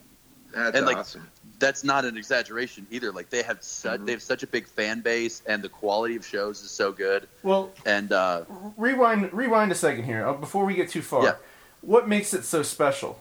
[0.55, 1.29] That's and, like, awesome.
[1.59, 3.11] that's not an exaggeration either.
[3.11, 4.07] Like they have such Mhm.
[4.07, 7.29] they have such a big fan base, and the quality of shows is so good.
[7.43, 8.45] Well, And uh,
[8.77, 11.25] rewind rewind a second here uh, before we get too far.
[11.25, 11.35] Yeah.
[11.81, 13.19] What makes it so special?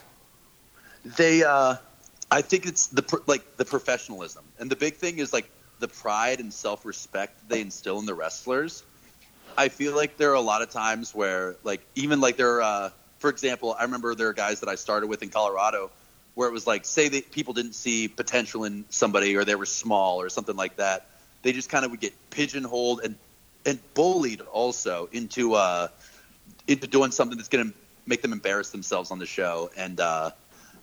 [1.03, 1.75] they, uh,
[2.29, 6.39] I think it's the like the professionalism, and the big thing is like the pride
[6.39, 8.83] and self respect they instill in the wrestlers.
[9.57, 12.89] I feel like there are a lot of times where like even like there, uh,
[13.19, 15.89] for example, I remember there are guys that I started with in Colorado
[16.35, 19.65] where it was like say that people didn't see potential in somebody or they were
[19.65, 21.07] small or something like that.
[21.41, 23.15] They just kind of would get pigeonholed and
[23.65, 25.87] and bullied also into uh
[26.67, 27.73] into doing something that's going to
[28.05, 29.69] make them embarrass themselves on the show.
[29.75, 30.31] And uh,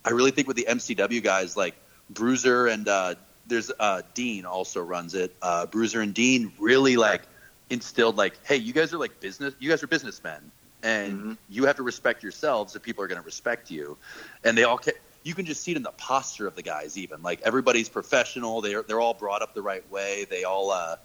[0.05, 1.75] I really think with the MCW guys like
[2.11, 3.15] Bruiser and uh,
[3.47, 5.35] there's uh, Dean also runs it.
[5.43, 7.23] Uh, Bruiser and Dean really like
[7.71, 10.51] instilled like, hey, you guys are like business, you guys are businessmen,
[10.83, 11.37] and Mhm.
[11.49, 13.97] you have to respect yourselves if people are going to respect you.
[14.45, 14.79] And they all.
[14.79, 16.99] Ca- you can just see it in the posture of the guys.
[16.99, 18.61] Even like everybody's professional.
[18.61, 20.27] They're they're all brought up the right way.
[20.29, 20.97] They all uh,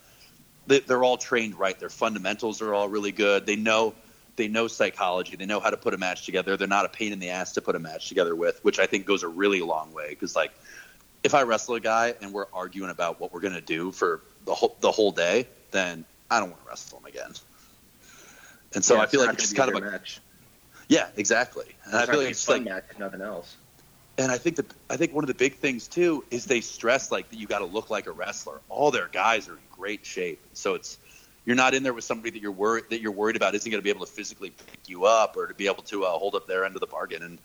[0.67, 1.79] they, they're all trained right.
[1.79, 3.45] Their fundamentals are all really good.
[3.45, 3.95] They know
[4.39, 5.35] they know psychology.
[5.35, 6.57] They know how to put a match together.
[6.57, 8.87] They're not a pain in the ass to put a match together with, which I
[8.87, 10.09] think goes a really long way.
[10.09, 10.51] Because like,
[11.23, 14.55] if I wrestle a guy and we're arguing about what we're gonna do for the
[14.55, 17.33] whole the whole day, then I don't want to wrestle him again.
[18.73, 20.21] And so Yeah, I feel like it's gonna kind of a match.
[20.87, 21.65] yeah, exactly.
[21.85, 23.57] And I feel like it's like match, nothing else.
[24.17, 27.11] and I think the I think one of the big things too is they stress
[27.11, 28.61] like that you got to look like a wrestler.
[28.69, 30.97] All their guys are in great shape, so it's
[31.49, 33.81] you're not in there with somebody that you're worried that you're worried about isn't going
[33.81, 36.35] to be able to physically pick you up or to be able to uh, hold
[36.35, 37.23] up their end of the bargain.
[37.23, 37.39] And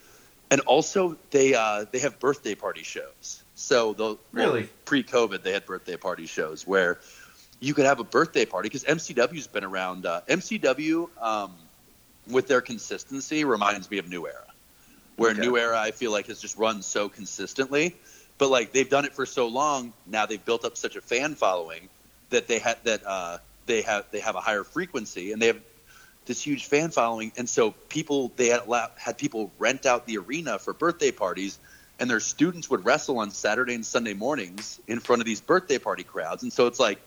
[0.50, 3.42] and also they uh, they have birthday party shows.
[3.54, 4.68] So the Really?
[4.84, 6.98] pre-COVID they had birthday party shows where
[7.60, 10.04] you could have a birthday party because MCW's been around.
[10.04, 11.54] Uh, MCW um,
[12.28, 14.44] with their consistency reminds me of New Era
[15.16, 15.40] where Okay.
[15.40, 17.96] New Era I feel like has just run so consistently.
[18.36, 21.36] But like they've done it for so long, now they've built up such a fan
[21.36, 21.88] following
[22.28, 25.60] that they had that uh, they have they have a higher frequency and they have
[26.26, 28.62] this huge fan following, and so people they had
[28.96, 31.58] had people rent out the arena for birthday parties,
[31.98, 35.78] and their students would wrestle on Saturday and Sunday mornings in front of these birthday
[35.78, 37.00] party crowds, and so it's like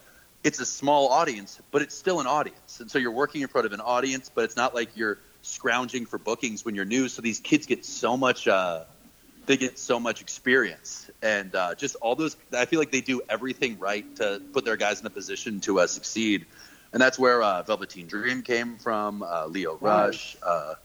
[0.43, 3.65] it's a small audience, but it's still an audience, and so you're working in front
[3.65, 7.07] of an audience, but it's not like you're scrounging for bookings when you're new.
[7.09, 8.83] So these kids get so much, uh,
[9.47, 12.37] they get so much experience, and uh, just all those.
[12.53, 15.79] I feel like they do everything right to put their guys in a position to
[15.79, 16.45] uh, succeed,
[16.93, 19.23] and that's where uh, Velveteen Dream came from.
[19.23, 20.75] Uh, Leo Rush, uh,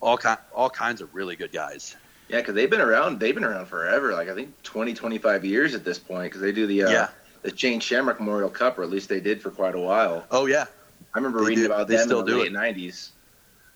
[0.00, 1.96] all kind, all kinds of really good guys.
[2.28, 3.18] Yeah, because they've been around.
[3.18, 4.12] They've been around forever.
[4.12, 6.24] Like I think 20, 25 years at this point.
[6.30, 7.08] Because they do the uh, Yeah.
[7.42, 10.24] the Shane Shamrock Memorial Cup, or at least they did for quite a while.
[10.30, 10.66] Oh yeah,
[11.14, 12.52] I remember They reading do- about they them still in the do late it.
[12.52, 13.12] nineties.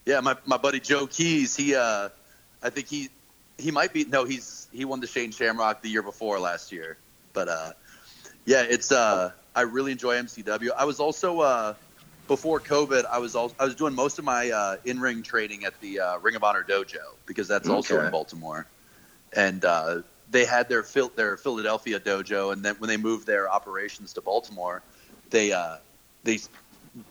[0.04, 2.10] Yeah, my, my buddy Joe Keys, he uh
[2.62, 3.08] I think he
[3.58, 6.98] he might be no, he's he won the Shane Shamrock the year before last year.
[7.32, 7.72] But uh
[8.44, 10.70] yeah, it's uh I really enjoy MCW.
[10.76, 11.74] I was also uh
[12.28, 15.80] before COVID, I was also, I was doing most of my uh, in-ring training at
[15.80, 18.06] the uh, Ring of Honor dojo because that's also Okay.
[18.06, 18.66] in Baltimore.
[19.32, 23.48] And uh, they had their Phil- their Philadelphia dojo, and then when they moved their
[23.48, 24.82] operations to Baltimore,
[25.30, 25.76] they uh,
[26.24, 26.38] they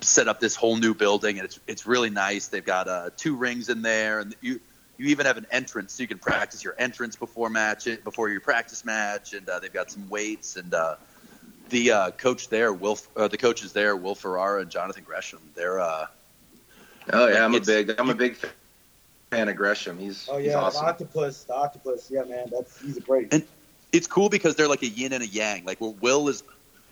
[0.02, 2.48] set up this whole new building, and it's it's really nice.
[2.48, 4.60] They've got uh, two rings in there, and you
[4.98, 8.30] you even have an entrance, so you can practice your entrance before match it before
[8.30, 10.74] your practice match, and uh, they've got some weights and.
[10.74, 10.96] Uh,
[11.70, 15.40] the uh, coach there, Will, uh, the coaches there, Will Ferrara and Jonathan Gresham.
[15.56, 16.06] They're uh,
[17.14, 18.38] Oh yeah, I'm a big I'm a big
[19.32, 19.98] fan of Gresham.
[19.98, 20.84] He's Oh he's yeah, awesome.
[20.84, 22.10] the octopus, the octopus.
[22.12, 23.34] Yeah, man, that's he's a great.
[23.34, 23.46] And-
[23.92, 25.64] it's cool because they're like a yin and a yang.
[25.64, 26.44] Like well, Will is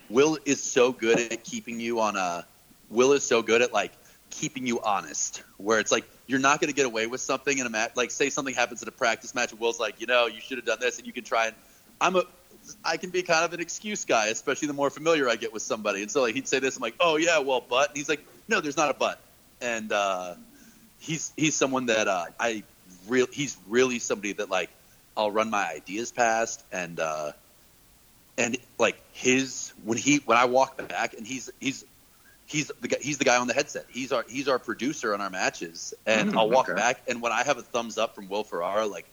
[0.10, 2.48] Will is so good at keeping you on a
[2.90, 3.92] Will is so good at like
[4.30, 5.44] keeping you honest.
[5.58, 7.92] Where it's like you're not going to get away with something in a match.
[7.96, 10.58] Like say something happens in a practice match, and Will's like, you know, you should
[10.58, 11.56] have done this, and you can try and
[12.00, 12.24] I'm a
[12.84, 15.64] I can be kind of an excuse guy, especially the more familiar I get with
[15.64, 16.02] somebody.
[16.02, 18.26] And so like he'd say this, I'm like, oh yeah, well, but and he's like,
[18.48, 19.20] no, there's not a but.
[19.62, 20.36] And uh,
[21.00, 22.64] he's he's someone that uh, I
[23.08, 24.70] real he's really somebody that like
[25.16, 27.34] I'll run my ideas past and uh,
[28.38, 31.86] and like his when he when I walk back and he's he's
[32.54, 33.86] he's the guy, he's the guy on the headset.
[33.90, 36.76] He's our he's our producer on our matches, and Mm, I'll walk okay.
[36.78, 39.06] back and when I have a thumbs up from Will Ferrara, like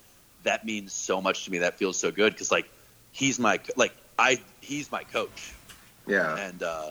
[0.45, 1.59] that means so much to me.
[1.59, 2.71] That feels so good because like
[3.13, 5.55] he's my like I he's my coach
[6.07, 6.37] yeah.
[6.37, 6.91] and uh,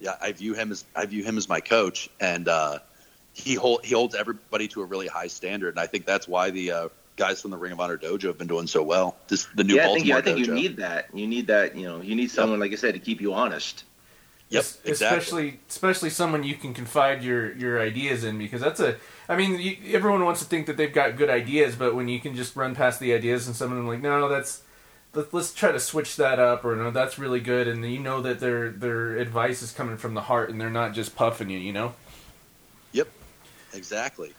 [0.00, 2.78] yeah, I view him as I view him as my coach, and uh,
[3.34, 6.50] he hold, he holds everybody to a really high standard, and I think that's why
[6.50, 9.16] the uh, guys from the Ring of Honor dojo have been doing so well.
[9.28, 10.48] This the new yeah, Baltimore I think, I think dojo.
[10.48, 11.06] you need that.
[11.14, 11.76] You need that.
[11.76, 13.84] You know, you need someone like I said to keep you honest.
[14.52, 14.92] Yep, Es- exactly.
[14.92, 18.96] Especially, especially someone you can confide your your ideas in because that's a.
[19.28, 22.20] I mean, you, everyone wants to think that they've got good ideas, but when you
[22.20, 24.62] can just run past the ideas and someone like, no, that's
[25.14, 28.20] let, let's try to switch that up, or no, that's really good, and you know
[28.20, 31.58] that their their advice is coming from the heart and they're not just puffing you,
[31.58, 31.94] you know.
[32.92, 33.08] Yep,
[33.72, 34.34] exactly.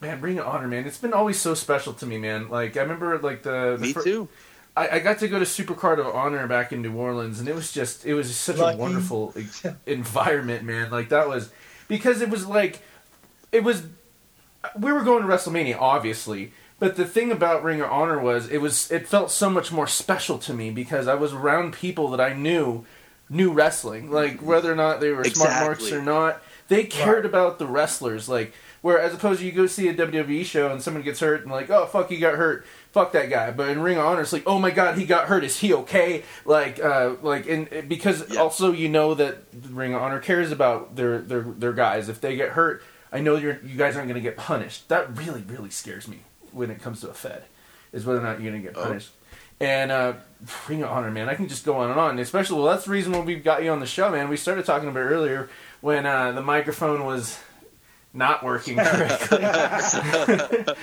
[0.00, 2.48] Man, Ring of Honor, man, it's been always so special to me, man.
[2.48, 4.28] Like I remember, like the, the Me fir- too.
[4.76, 7.54] I, I got to go to Supercard of Honor back in New Orleans, and it
[7.54, 8.76] was just it was such Lucky.
[8.76, 9.34] a wonderful
[9.86, 10.90] environment, man.
[10.90, 11.50] Like that was
[11.88, 12.80] because it was like
[13.52, 13.84] it was
[14.78, 18.58] we were going to WrestleMania, obviously, but the thing about Ring of Honor was it
[18.58, 22.20] was it felt so much more special to me because I was around people that
[22.20, 22.84] I knew
[23.28, 27.26] knew wrestling, like whether or not they were smart marks or not, they cared Right.
[27.26, 28.52] about the wrestlers, like.
[28.82, 31.50] Where as opposed to you go see a WWE show and someone gets hurt and
[31.50, 33.50] like, oh fuck, he got hurt, fuck that guy.
[33.50, 35.44] But in Ring of Honor, it's like, oh my god, he got hurt.
[35.44, 36.22] Is he okay?
[36.46, 38.40] Like, uh, like, and because Yeah.
[38.40, 39.38] also you know that
[39.68, 42.08] Ring of Honor cares about their their their guys.
[42.08, 42.82] If they get hurt,
[43.12, 44.88] I know you're you guys aren't going to get punished.
[44.88, 46.20] That really really scares me
[46.52, 47.42] when it comes to a Fed,
[47.92, 48.84] is whether or not you're going to get Oh.
[48.84, 49.10] punished.
[49.60, 50.14] And uh,
[50.68, 52.18] Ring of Honor, man, I can just go on and on.
[52.18, 54.28] Especially, well, that's the reason why we got you on the show, man.
[54.28, 55.48] We started talking about it earlier
[55.80, 57.38] when uh, the microphone was
[58.14, 59.38] not working correctly.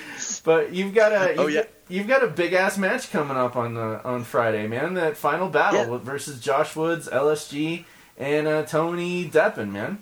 [0.43, 1.63] but you've got a you've, Oh, yeah.
[1.89, 4.93] you've got a big ass match coming up on the on Friday, man.
[4.95, 5.97] That final battle Yeah.
[5.97, 7.85] versus Josh Woods, LSG,
[8.17, 9.99] and uh, Tony Deppen, man.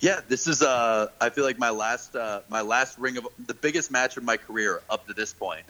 [0.00, 3.54] Yeah, this is uh I feel like my last uh my last ring of the
[3.54, 5.64] biggest match of my career up to this point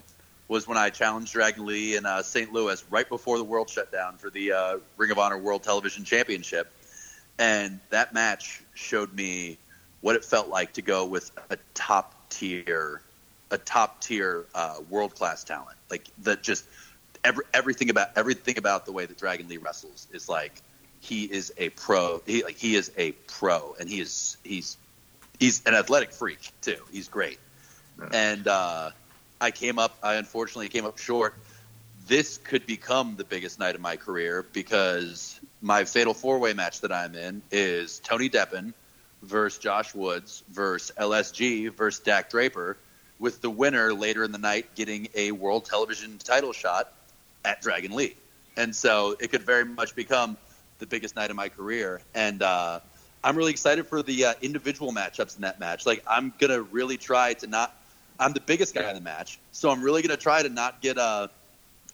[0.47, 2.51] was when I challenged Dragon Lee in uh, St.
[2.51, 6.03] Louis right before the world shut down for the uh, Ring of Honor World Television
[6.03, 6.69] Championship.
[7.39, 9.57] And that match showed me
[10.03, 13.01] what it felt like to go with a top tier
[13.51, 15.77] a top tier uh, world class talent.
[15.89, 16.65] Like that just
[17.23, 20.61] every, everything about everything about the way that Dragon Lee wrestles is like
[20.99, 22.21] he is a pro.
[22.25, 24.77] He like he is a pro, and he is he's
[25.39, 26.77] he's an athletic freak too.
[26.91, 27.39] He's great,
[28.11, 28.91] and uh,
[29.39, 29.97] I came up.
[30.03, 31.35] I unfortunately came up short.
[32.07, 36.81] This could become the biggest night of my career because my fatal four way match
[36.81, 38.73] that I'm in is Tony Deppen
[39.23, 42.77] versus Josh Woods versus LSG versus Dak Draper,
[43.19, 46.91] with the winner later in the night getting a world television title shot
[47.45, 48.15] at Dragon Lee.
[48.57, 50.37] And so it could very much become
[50.79, 52.01] the biggest night of my career.
[52.13, 52.79] And uh,
[53.23, 55.85] I'm really excited for the uh, individual matchups in that match.
[55.85, 57.75] Like I'm gonna really try to not.
[58.19, 60.97] I'm the biggest guy in the match, so I'm really gonna try to not get
[60.97, 61.29] uh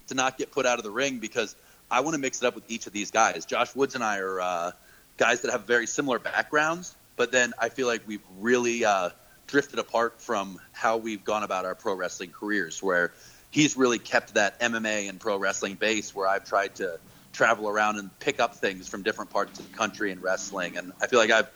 [0.07, 1.55] to not get put out of the ring because
[1.89, 3.45] I want to mix it up with each of these guys.
[3.45, 4.71] Josh Woods and I are uh,
[5.17, 9.09] guys that have very similar backgrounds, but then I feel like we've really uh,
[9.45, 12.81] drifted apart from how we've gone about our pro wrestling careers.
[12.81, 13.11] Where
[13.51, 16.97] he's really kept that MMA and pro wrestling base, where I've tried to
[17.33, 20.93] travel around and pick up things from different parts of the country in wrestling, and
[21.01, 21.49] I feel like I've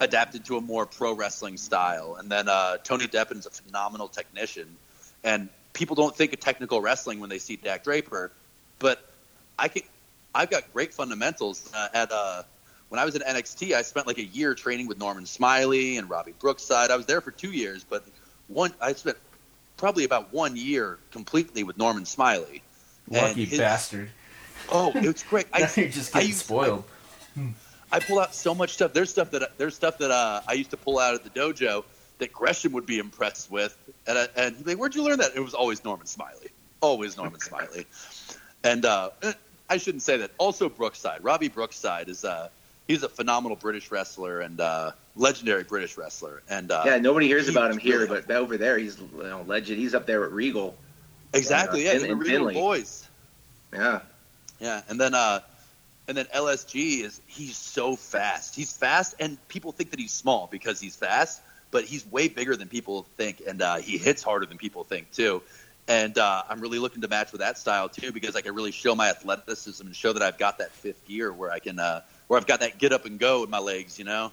[0.00, 2.16] adapted to a more pro wrestling style.
[2.18, 4.74] And then uh, Tony Deppen's a phenomenal technician,
[5.22, 8.32] and people don't think of technical wrestling when they see Dak Draper,
[8.78, 9.06] but
[9.58, 9.82] I can,
[10.34, 11.70] I've got great fundamentals.
[11.74, 12.42] Uh, at uh,
[12.90, 16.10] when I was at NXT, I spent like a year training with Norman Smiley and
[16.10, 16.90] Robbie Brookside.
[16.90, 18.04] I was there for two years, but
[18.48, 19.16] one I spent
[19.76, 22.62] probably about one year completely with Norman Smiley.
[23.08, 24.10] Lucky his- bastard.
[24.70, 25.46] Oh, it's great.
[25.52, 26.84] I, you're just I getting used- spoiled.
[27.92, 28.92] I pull out so much stuff.
[28.92, 31.84] There's stuff that there's stuff that uh, I used to pull out at the dojo
[32.18, 33.76] that Gresham would be impressed with,
[34.06, 36.50] and I, and he'd be like, "Where'd you learn that?" It was always Norman Smiley,
[36.80, 37.86] always Norman Smiley,
[38.62, 39.10] and uh,
[39.68, 40.30] I shouldn't say that.
[40.38, 42.48] Also, Brookside, Robbie Brookside is uh,
[42.90, 47.46] he's a phenomenal British wrestler and uh, legendary British wrestler, and uh, yeah, nobody hears
[47.46, 49.78] he about him here, really- but over there he's you know, legend.
[49.78, 50.76] He's up there at Regal.
[51.32, 53.08] exactly, yeah, in- he's the in Regal boys.
[53.72, 54.00] Yeah,
[54.58, 55.40] Yeah, and then uh,
[56.08, 58.56] and then LSG is he's so fast.
[58.56, 62.56] He's fast, and people think that he's small because he's fast, but he's way bigger
[62.56, 65.42] than people think, and uh, he hits harder than people think too.
[65.86, 68.70] And uh, I'm really looking to match with that style too because I can really
[68.70, 72.02] show my athleticism and show that I've got that fifth gear where I can uh,
[72.30, 74.30] where I've got that get up and go with my legs, you know.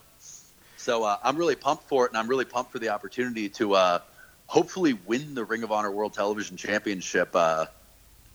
[0.78, 3.74] So uh, I'm really pumped for it, and I'm really pumped for the opportunity to
[3.74, 4.00] uh,
[4.46, 7.66] hopefully win the Ring of Honor World Television Championship uh,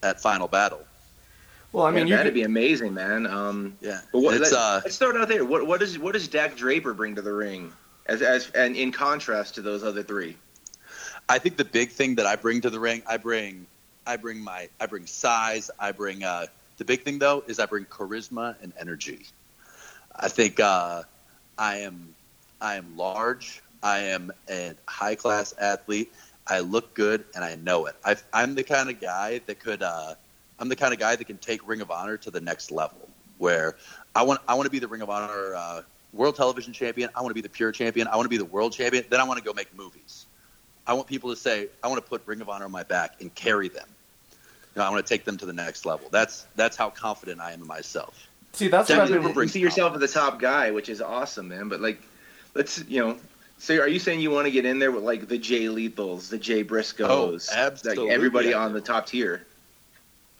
[0.02, 0.84] at Final Battle.
[1.70, 3.24] Well, I mean, yeah, that'd be amazing, man.
[3.24, 5.44] Um, Yeah, but what, it's let, uh, us start out there.
[5.44, 7.72] What what does what does Dak Draper bring to the ring,
[8.06, 10.36] as as and in contrast to those other three?
[11.28, 13.68] I think the big thing that I bring to the ring, I bring,
[14.08, 15.70] I bring my, I bring size.
[15.78, 16.24] I bring.
[16.24, 16.46] Uh,
[16.78, 19.24] the big thing though is I bring charisma and energy.
[20.14, 21.02] I think uh,
[21.58, 22.14] I am,
[22.60, 23.62] I am large.
[23.82, 26.12] I am a high class athlete.
[26.46, 27.96] I look good and I know it.
[28.04, 29.82] i am the kind of guy that could.
[29.82, 30.14] Uh,
[30.58, 33.08] I'm the kind of guy that can take Ring of Honor to the next level.
[33.38, 33.76] Where
[34.14, 35.82] I want I want to be the Ring of Honor uh,
[36.12, 37.10] World Television Champion.
[37.14, 38.06] I want to be the Pure Champion.
[38.06, 39.04] I want to be the World Champion.
[39.08, 40.26] Then I want to go make movies.
[40.86, 43.20] I want people to say I want to put Ring of Honor on my back
[43.20, 43.86] and carry them.
[44.74, 46.08] You know, I want to take them to the next level.
[46.10, 48.28] That's that's how confident I am in myself.
[48.52, 49.34] See, that's what I've been.
[49.34, 51.68] You see yourself as the top guy, which is awesome, man.
[51.68, 52.00] But like,
[52.54, 53.16] let's you know.
[53.58, 56.28] So are you saying you want to get in there with like the Jay Lethals,
[56.28, 58.06] the Jay Briscoes, oh, absolutely.
[58.06, 59.46] like everybody on the top tier?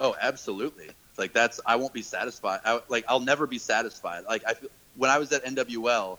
[0.00, 0.88] Oh, absolutely.
[1.16, 2.60] Like that's I won't be satisfied.
[2.64, 4.24] I, like I'll never be satisfied.
[4.24, 4.54] Like I
[4.96, 6.18] when I was at NWL,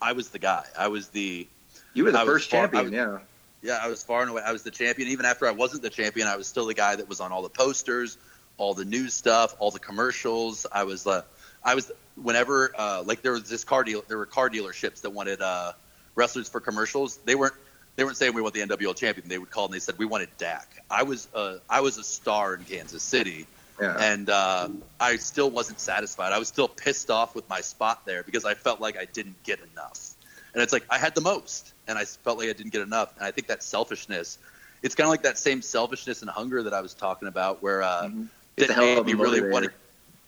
[0.00, 0.64] I was the guy.
[0.78, 1.46] I was the
[1.94, 2.84] you were the I first far, champion.
[2.84, 3.18] Was, yeah,
[3.62, 3.78] yeah.
[3.82, 4.42] I was far and away.
[4.44, 5.08] I was the champion.
[5.08, 7.42] Even after I wasn't the champion, I was still the guy that was on all
[7.42, 8.18] the posters,
[8.58, 10.66] all the news stuff, all the commercials.
[10.70, 11.22] I was uh,
[11.64, 14.04] I was whenever uh, like there was this car deal.
[14.06, 15.72] There were car dealerships that wanted uh,
[16.14, 17.18] wrestlers for commercials.
[17.18, 17.54] They weren't
[17.96, 19.28] they weren't saying we want the NWL champion.
[19.28, 20.68] They would call and they said we wanted Dak.
[20.90, 23.46] I was uh, I was a star in Kansas City,
[23.80, 23.96] yeah.
[23.98, 26.32] and uh, I still wasn't satisfied.
[26.32, 29.42] I was still pissed off with my spot there because I felt like I didn't
[29.42, 30.14] get enough.
[30.54, 33.14] And it's like I had the most, and I felt like I didn't get enough.
[33.16, 34.38] And I think that selfishness,
[34.82, 37.82] it's kind of like that same selfishness and hunger that I was talking about, where
[37.82, 38.24] uh, mm-hmm.
[38.56, 39.70] It made me really want to.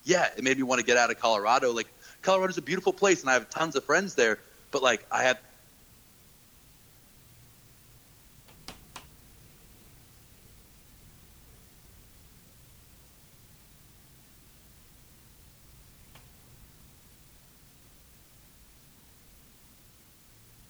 [0.05, 1.73] Yeah, it made me want to get out of Colorado.
[1.73, 1.89] Like
[2.23, 4.39] Colorado's a beautiful place, and I have tons of friends there.
[4.71, 5.39] But like I have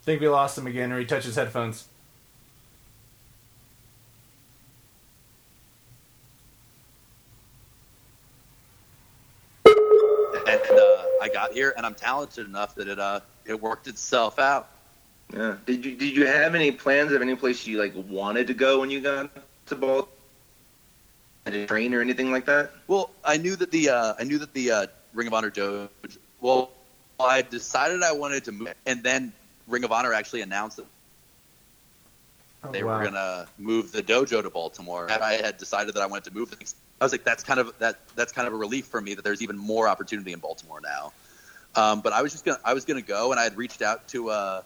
[0.05, 1.89] think we lost him again, or he touched his headphones.
[11.45, 14.69] I got here, and I'm talented enough that it uh, it worked itself out.
[15.33, 15.57] Yeah.
[15.67, 18.81] Did you did you have any plans of any place you like wanted to go
[18.81, 19.31] when you got
[19.67, 20.09] to Baltimore?
[21.47, 22.71] Did train or anything like that?
[22.87, 25.89] Well, I knew that the uh, I knew that the uh, Ring of Honor Dojo.
[26.41, 26.71] Well,
[27.21, 29.33] I decided I wanted to move, and then
[29.69, 30.87] Ring of Honor actually announced that
[32.65, 32.99] oh, they wow.
[32.99, 35.07] were going to move the dojo to Baltimore.
[35.11, 36.75] And I had decided that I wanted to move things.
[37.01, 39.23] I was like, that's kind of that that's kind of a relief for me that
[39.23, 41.13] there's even more opportunity in Baltimore now.
[41.77, 44.09] Um, but I was just gonna I was gonna go, and I had reached out
[44.09, 44.63] to uh,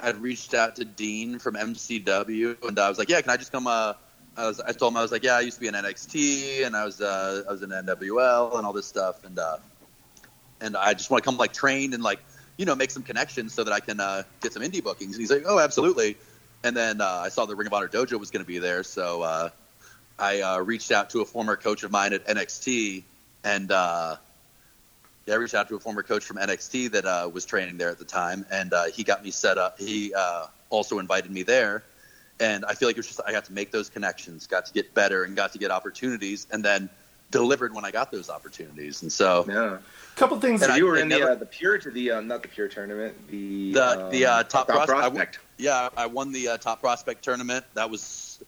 [0.00, 3.36] I had reached out to Dean from MCW, and I was like, yeah, can I
[3.36, 3.66] just come?
[3.66, 3.94] Uh,
[4.36, 6.66] I was I told him I was like, yeah, I used to be in NXT,
[6.66, 9.56] and I was uh, I was in NWL and all this stuff, and uh,
[10.60, 12.20] and I just want to come like trained and like
[12.60, 15.16] you know, make some connections so that I can uh, get some indie bookings.
[15.16, 16.18] And he's like, oh, absolutely.
[16.62, 18.82] And then uh, I saw the Ring of Honor Dojo was going to be there,
[18.82, 19.48] so uh,
[20.18, 23.02] I uh, reached out to a former coach of mine at NXT,
[23.44, 24.16] and uh,
[25.28, 27.98] I reached out to a former coach from NXT that uh, was training there at
[27.98, 29.78] the time, and uh, he got me set up.
[29.78, 31.84] He uh, also invited me there,
[32.40, 34.72] and I feel like it was just I got to make those connections, got to
[34.72, 36.90] get better, and got to get opportunities, and then
[37.30, 39.02] delivered when I got those opportunities.
[39.02, 40.62] And so, yeah, a couple things.
[40.62, 43.28] And you were in the uh, the pure to the uh, not the pure tournament,
[43.28, 44.88] the the um, the uh, top, top prospect.
[44.88, 45.38] prospect.
[45.38, 47.64] I, yeah, I won the uh, top prospect tournament.
[47.74, 48.42] That was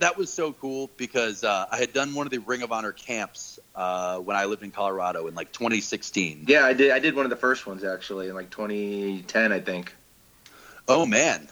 [0.00, 2.92] that was so cool because uh, I had done one of the Ring of Honor
[2.92, 6.44] camps uh, when I lived in Colorado in like 2016.
[6.46, 6.90] Yeah, I did.
[6.90, 9.94] I did one of the first ones actually in like 2010, I think.
[10.88, 11.48] Oh man,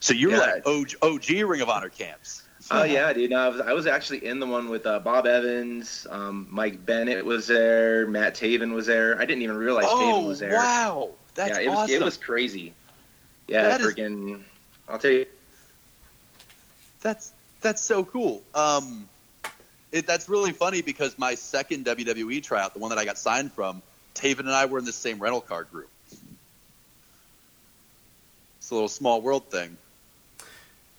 [0.00, 0.40] so you were yeah.
[0.40, 2.42] like OG, OG Ring of Honor camps.
[2.70, 3.30] Oh yeah, dude.
[3.30, 6.84] No, I was I was actually in the one with uh, Bob Evans, um, Mike
[6.84, 9.16] Bennett was there, Matt Taven was there.
[9.20, 10.54] I didn't even realize oh, Taven was there.
[10.54, 12.74] wow, that's yeah, it was it was crazy.
[13.46, 14.36] Yeah, freaking.
[14.36, 14.40] Is,
[14.88, 15.26] I'll tell you.
[17.02, 17.32] That's
[17.66, 18.42] that's so cool.
[18.54, 19.08] Um,
[19.92, 23.52] it, that's really funny because my second WWE tryout, the one that I got signed
[23.52, 23.82] from,
[24.14, 25.88] Taven and I were in the same rental car group.
[28.58, 29.76] It's a little small world thing.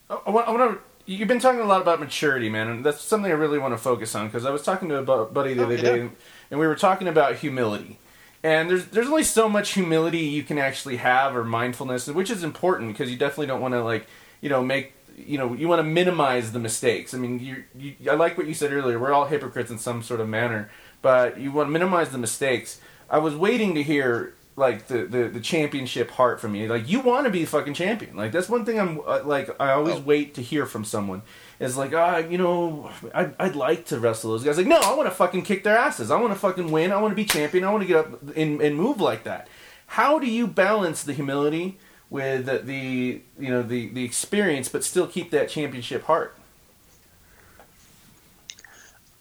[0.09, 3.01] I want, I want to you've been talking a lot about maturity, man, and that's
[3.01, 5.61] something I really want to focus on because I was talking to a buddy the
[5.61, 5.82] oh, other yeah.
[5.82, 6.09] day,
[6.51, 7.97] and we were talking about humility.
[8.43, 12.43] And there's there's only so much humility you can actually have or mindfulness, which is
[12.43, 14.07] important because you definitely don't want to like
[14.41, 17.13] you know make you know you want to minimize the mistakes.
[17.13, 18.99] I mean, you, you I like what you said earlier.
[18.99, 20.70] We're all hypocrites in some sort of manner,
[21.01, 22.80] but you want to minimize the mistakes.
[23.09, 26.68] I was waiting to hear like the, the, the championship heart from you.
[26.68, 28.15] Like you want to be fucking champion.
[28.15, 30.01] Like that's one thing I'm uh, like I always oh.
[30.01, 31.24] wait to hear from someone.
[31.59, 34.57] Is like ah you know I'd, I'd like to wrestle those guys.
[34.57, 36.11] Like no, I want to fucking kick their asses.
[36.11, 36.91] I want to fucking win.
[36.91, 37.63] I want to be champion.
[37.63, 39.47] I want to get up and, and move like that.
[39.88, 41.78] How do you balance the humility
[42.10, 46.36] with the, you know the the experience, but still keep that championship heart?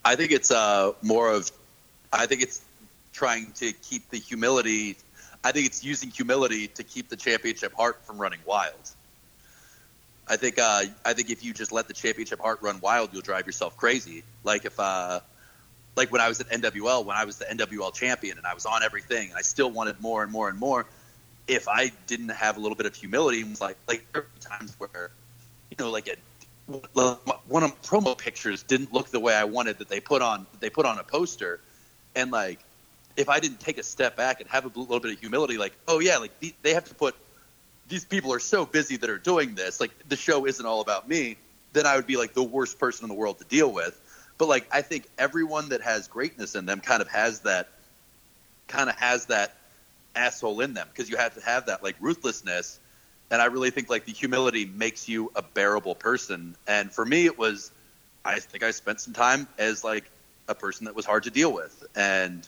[0.04, 1.50] I think it's uh more of
[2.12, 2.60] I think it's
[3.12, 4.96] trying to keep the humility
[5.46, 8.90] I think it's using humility to keep the championship heart from running wild.
[10.26, 13.22] I think uh, I think if you just let the championship heart run wild, you'll
[13.22, 14.24] drive yourself crazy.
[14.42, 15.20] Like if uh,
[15.94, 18.66] like when I was at NWL, when I was the NWL champion and I was
[18.66, 20.84] on everything, and I still wanted more and more and more.
[21.48, 24.40] If I didn't have a little bit of humility, it was like like there were
[24.40, 25.10] times where,
[25.70, 26.16] you know, like a
[26.66, 30.46] one of the promo pictures didn't look the way I wanted that they put on
[30.60, 31.60] they put on a poster,
[32.14, 32.58] and like
[33.16, 35.74] if I didn't take a step back and have a little bit of humility, like
[35.86, 36.32] oh yeah, like
[36.62, 37.14] they have to put
[37.88, 41.08] these people are so busy that are doing this, like the show isn't all about
[41.08, 41.36] me,
[41.72, 44.00] then I would be like the worst person in the world to deal with.
[44.38, 47.68] But like I think everyone that has greatness in them kind of has that
[48.66, 49.54] kind of has that
[50.16, 52.80] asshole in them because you have to have that like ruthlessness
[53.30, 56.56] and I really think like the humility makes you a bearable person.
[56.66, 57.70] And for me, it was,
[58.24, 60.04] I think I spent some time as like
[60.48, 62.46] a person that was hard to deal with, and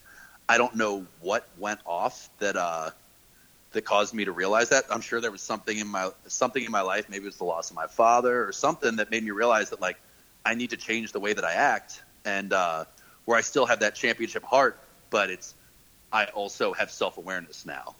[0.48, 2.90] I don't know what went off that uh,
[3.72, 4.84] that caused me to realize that.
[4.90, 7.44] I'm sure there was something in my something in my life, maybe it was the
[7.44, 9.98] loss of my father or something that made me realize that like
[10.44, 12.84] I need to change the way that I act, and uh,
[13.24, 14.78] where I still have that championship heart,
[15.10, 15.54] but it's
[16.12, 17.94] I also have self awareness now.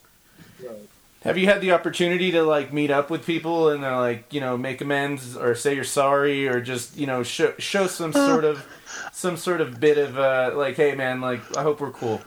[0.63, 0.89] Right.
[1.23, 4.41] Have you had the opportunity to like meet up with people and uh, like you
[4.41, 8.27] know make amends or say you're sorry or just you know show show some uh.
[8.27, 8.65] sort of
[9.13, 12.21] some sort of bit of uh, like hey man like I hope we're cool.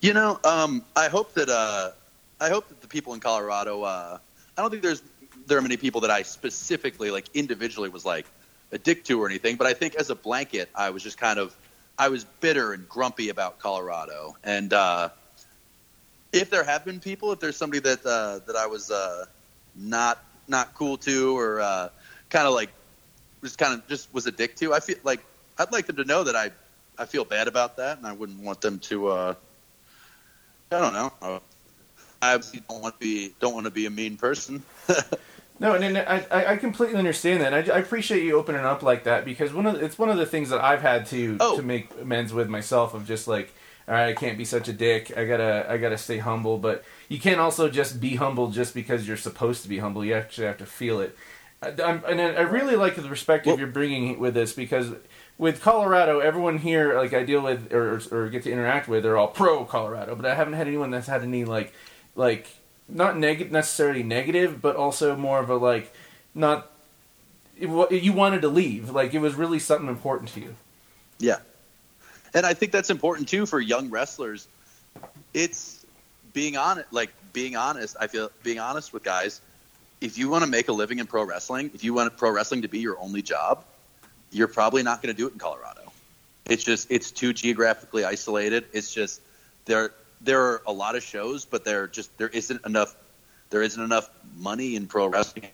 [0.00, 1.90] You know, um, I hope that uh,
[2.40, 3.82] I hope that the people in Colorado.
[3.82, 4.18] Uh,
[4.56, 5.02] I don't think there's
[5.46, 8.26] there are many people that I specifically like individually was like
[8.72, 11.38] a dick to or anything, but I think as a blanket, I was just kind
[11.38, 11.54] of
[11.98, 14.72] I was bitter and grumpy about Colorado and.
[14.72, 15.10] Uh,
[16.32, 19.24] if there have been people, if there's somebody that uh, that I was uh,
[19.74, 21.88] not not cool to or uh,
[22.30, 22.70] kind of like
[23.42, 25.24] just kind of just was a dick to, I feel like
[25.58, 26.50] I'd like them to know that I
[26.98, 29.08] I feel bad about that, and I wouldn't want them to.
[29.08, 29.34] Uh,
[30.70, 31.12] I don't know.
[32.20, 34.62] I obviously don't want to be don't want to be a mean person.
[35.58, 37.54] no, and, and I, I completely understand that.
[37.54, 40.18] I, I, appreciate you opening up like that because one of the, it's one of
[40.18, 41.56] the things that I've had to oh.
[41.56, 43.54] to make amends with myself of just like
[43.88, 45.16] all right, I can't be such a dick.
[45.16, 49.06] I gotta I gotta stay humble, but you can't also just be humble just because
[49.06, 50.04] you're supposed to be humble.
[50.04, 51.16] You actually have to feel it.
[51.62, 54.92] I, and I really like the perspective well, you're bringing with this because
[55.38, 59.16] with Colorado, everyone here like I deal with or, or get to interact with, they're
[59.16, 61.72] all pro Colorado, but I haven't had anyone that's had any like
[62.16, 62.48] like
[62.88, 65.92] not neg- necessarily negative, but also more of a like
[66.34, 66.70] not
[67.58, 68.90] you wanted to leave.
[68.90, 70.54] Like it was really something important to you.
[71.18, 71.38] Yeah,
[72.34, 74.46] and I think that's important too for young wrestlers.
[75.34, 75.84] It's
[76.32, 77.96] being honest, like being honest.
[77.98, 79.40] I feel being honest with guys.
[80.00, 82.62] If you want to make a living in pro wrestling, if you want pro wrestling
[82.62, 83.64] to be your only job,
[84.30, 85.90] you're probably not going to do it in Colorado.
[86.44, 88.66] It's just it's too geographically isolated.
[88.72, 89.20] It's just
[89.64, 89.92] there
[90.26, 92.94] there are a lot of shows, but there just there isn't enough
[93.50, 95.48] there isn't enough money in pro wrestling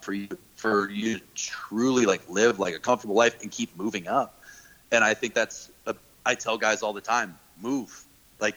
[0.00, 4.08] for you for you to truly like live like a comfortable life and keep moving
[4.08, 4.42] up.
[4.90, 5.94] And I think that's a
[6.24, 8.04] I tell guys all the time, move.
[8.40, 8.56] Like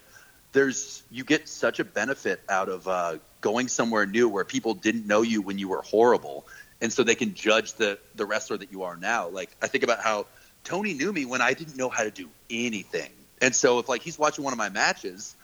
[0.53, 5.05] there's you get such a benefit out of uh, going somewhere new where people didn't
[5.05, 6.47] know you when you were horrible,
[6.81, 9.27] and so they can judge the the wrestler that you are now.
[9.27, 10.27] Like I think about how
[10.63, 14.01] Tony knew me when I didn't know how to do anything, and so if like
[14.01, 15.35] he's watching one of my matches,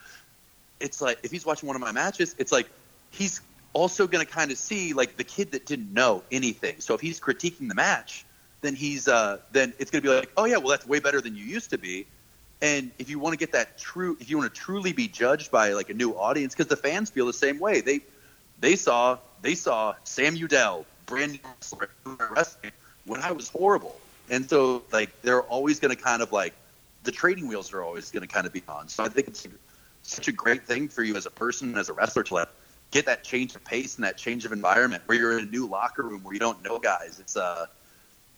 [0.80, 2.70] it's like if he's watching one of my matches, it's like
[3.12, 3.42] he's
[3.74, 6.80] also going to kind of see like the kid that didn't know anything.
[6.80, 8.26] So if he's critiquing the match,
[8.62, 11.22] then he's uh, then it's going to be like, oh yeah, well that's way better
[11.22, 12.08] than you used to be.
[12.62, 15.52] And if you want to get that true, if you want to truly be judged
[15.52, 17.82] by like a new audience, because the fans feel the same way.
[17.82, 18.02] They
[18.60, 22.72] they saw they saw Sam Udell, brand new wrestling
[23.06, 23.96] when I was horrible,
[24.30, 26.54] and so like they're always going to kind of like
[27.04, 28.90] the trading wheels are always going to kind of be on.
[28.90, 29.48] So I think it's
[30.08, 32.48] such a great thing for you as a person and as a wrestler to
[32.92, 35.68] get that change of pace and that change of environment where you're in a new
[35.68, 37.20] locker room where you don't know guys.
[37.20, 37.66] It's uh,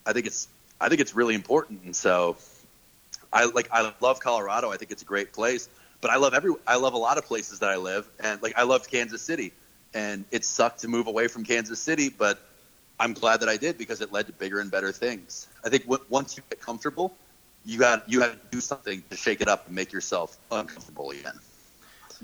[0.06, 0.48] I think it's
[0.82, 2.38] I think it's really important, and so
[3.32, 4.72] I like I love Colorado.
[4.72, 5.70] I think it's a great place,
[6.02, 8.58] but I love every I love a lot of places that I live, and like
[8.58, 9.54] I loved Kansas City,
[9.94, 12.40] and it sucked to move away from Kansas City, but
[13.00, 15.48] I'm glad that I did because it led to bigger and better things.
[15.64, 17.14] I think w- once you get comfortable,
[17.66, 21.12] you got you have to do something to shake it up and make yourself uncomfortable
[21.12, 21.40] again.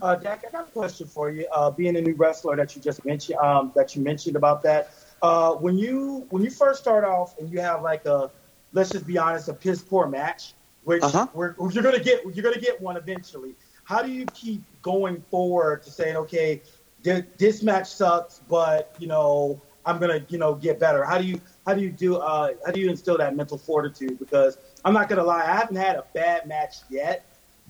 [0.01, 1.47] Uh, Dak, I got a question for you.
[1.53, 4.91] Uh, being a new wrestler that you just mentioned, um, that you mentioned about that,
[5.21, 8.29] uh, when you when you first start off and you have like a
[8.73, 11.27] let's just be honest, a piss poor match, which uh-huh.
[11.35, 13.55] you're gonna get you're gonna get one eventually.
[13.85, 16.61] How do you keep going forward to saying, okay,
[17.01, 21.03] this match sucks, but you know I'm gonna you know get better?
[21.03, 24.19] How do you how do you do uh, how do you instill that mental fortitude?
[24.19, 27.25] Because I'm not gonna lie, I haven't had a bad match yet,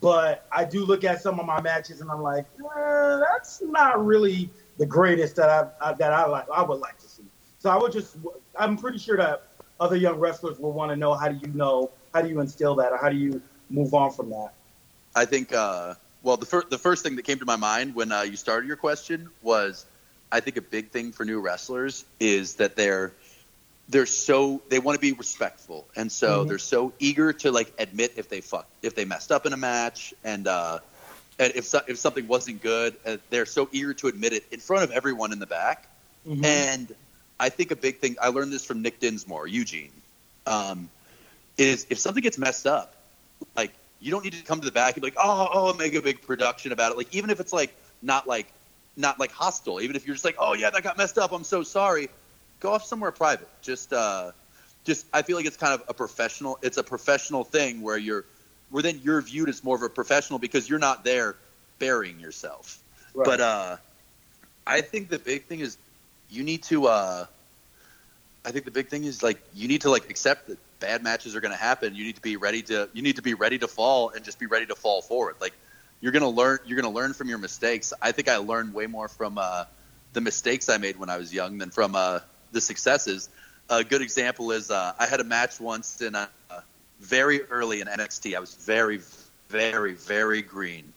[0.05, 4.05] but I do look at some of my matches and I'm like, eh, that's not
[4.05, 6.45] really the greatest that I, I that I like.
[6.53, 7.23] I would like to see.
[7.57, 8.15] So I would just,
[8.55, 9.47] I'm pretty sure that
[9.79, 12.75] other young wrestlers will want to know how do you know, how do you instill
[12.75, 13.41] that, or how do you
[13.71, 14.51] move on from that?
[15.15, 18.11] I think, uh, well, the first the first thing that came to my mind when
[18.11, 19.87] uh, you started your question was,
[20.31, 23.11] I think a big thing for new wrestlers is that they're
[23.87, 26.49] they're so they want to be respectful, and so mm-hmm.
[26.49, 29.57] they're so eager to like admit if they fuck if they messed up in a
[29.57, 30.79] match, and uh,
[31.37, 34.59] and if so, if something wasn't good, uh, they're so eager to admit it in
[34.59, 35.87] front of everyone in the back.
[36.27, 36.43] Mm-hmm.
[36.43, 36.95] And
[37.39, 39.91] I think a big thing I learned this from Nick Dinsmore, Eugene,
[40.47, 40.89] um,
[41.57, 42.95] is if something gets messed up,
[43.55, 45.93] like you don't need to come to the back and be like, oh, oh, make
[45.93, 46.97] a big production about it.
[46.97, 48.47] Like even if it's like not like
[48.97, 51.43] not like hostile, even if you're just like, oh yeah, that got messed up, I'm
[51.43, 52.09] so sorry
[52.65, 53.47] go off somewhere private.
[53.61, 54.31] Just, uh,
[54.83, 56.57] just I feel like it's kind of a professional.
[56.61, 58.25] It's a professional thing where you're,
[58.69, 61.35] where then you're viewed as more of a professional because you're not there
[61.79, 62.79] burying yourself.
[63.13, 63.25] Right.
[63.25, 63.77] But uh,
[64.65, 65.77] I think the big thing is
[66.29, 66.87] you need to.
[66.87, 67.25] Uh,
[68.43, 71.35] I think the big thing is like you need to like accept that bad matches
[71.35, 71.95] are going to happen.
[71.95, 72.89] You need to be ready to.
[72.93, 75.35] You need to be ready to fall and just be ready to fall forward.
[75.39, 75.53] Like
[76.01, 76.59] you're going to learn.
[76.65, 77.93] You're going to learn from your mistakes.
[78.01, 79.65] I think I learned way more from uh,
[80.13, 82.19] the mistakes I made when I was young than from uh,
[82.55, 83.29] the successes.
[83.69, 86.61] A good example is uh, I had a match once in a, uh,
[86.99, 88.35] very early in NXT.
[88.35, 89.01] I was very,
[89.49, 90.91] very, very green,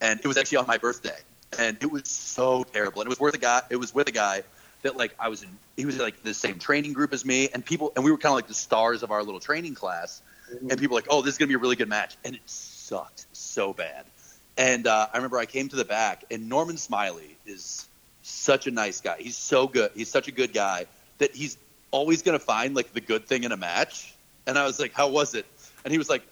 [0.00, 1.18] and it was actually on my birthday,
[1.58, 3.02] and it was so terrible.
[3.02, 3.62] And it was with a guy.
[3.70, 4.42] It was with a guy
[4.82, 5.50] that like I was in.
[5.76, 8.32] He was like the same training group as me, and people, and we were kind
[8.32, 10.22] of like the stars of our little training class.
[10.52, 10.70] Mm-hmm.
[10.70, 12.42] And people were like, oh, this is gonna be a really good match, and it
[12.46, 14.04] sucked so bad.
[14.56, 17.86] And uh, I remember I came to the back, and Norman Smiley is
[18.24, 19.16] such a nice guy.
[19.18, 19.90] He's so good.
[19.94, 20.86] He's such a good guy
[21.18, 21.58] that he's
[21.90, 24.14] always going to find like the good thing in a match.
[24.46, 25.46] And I was like, how was it?
[25.84, 26.22] And he was like,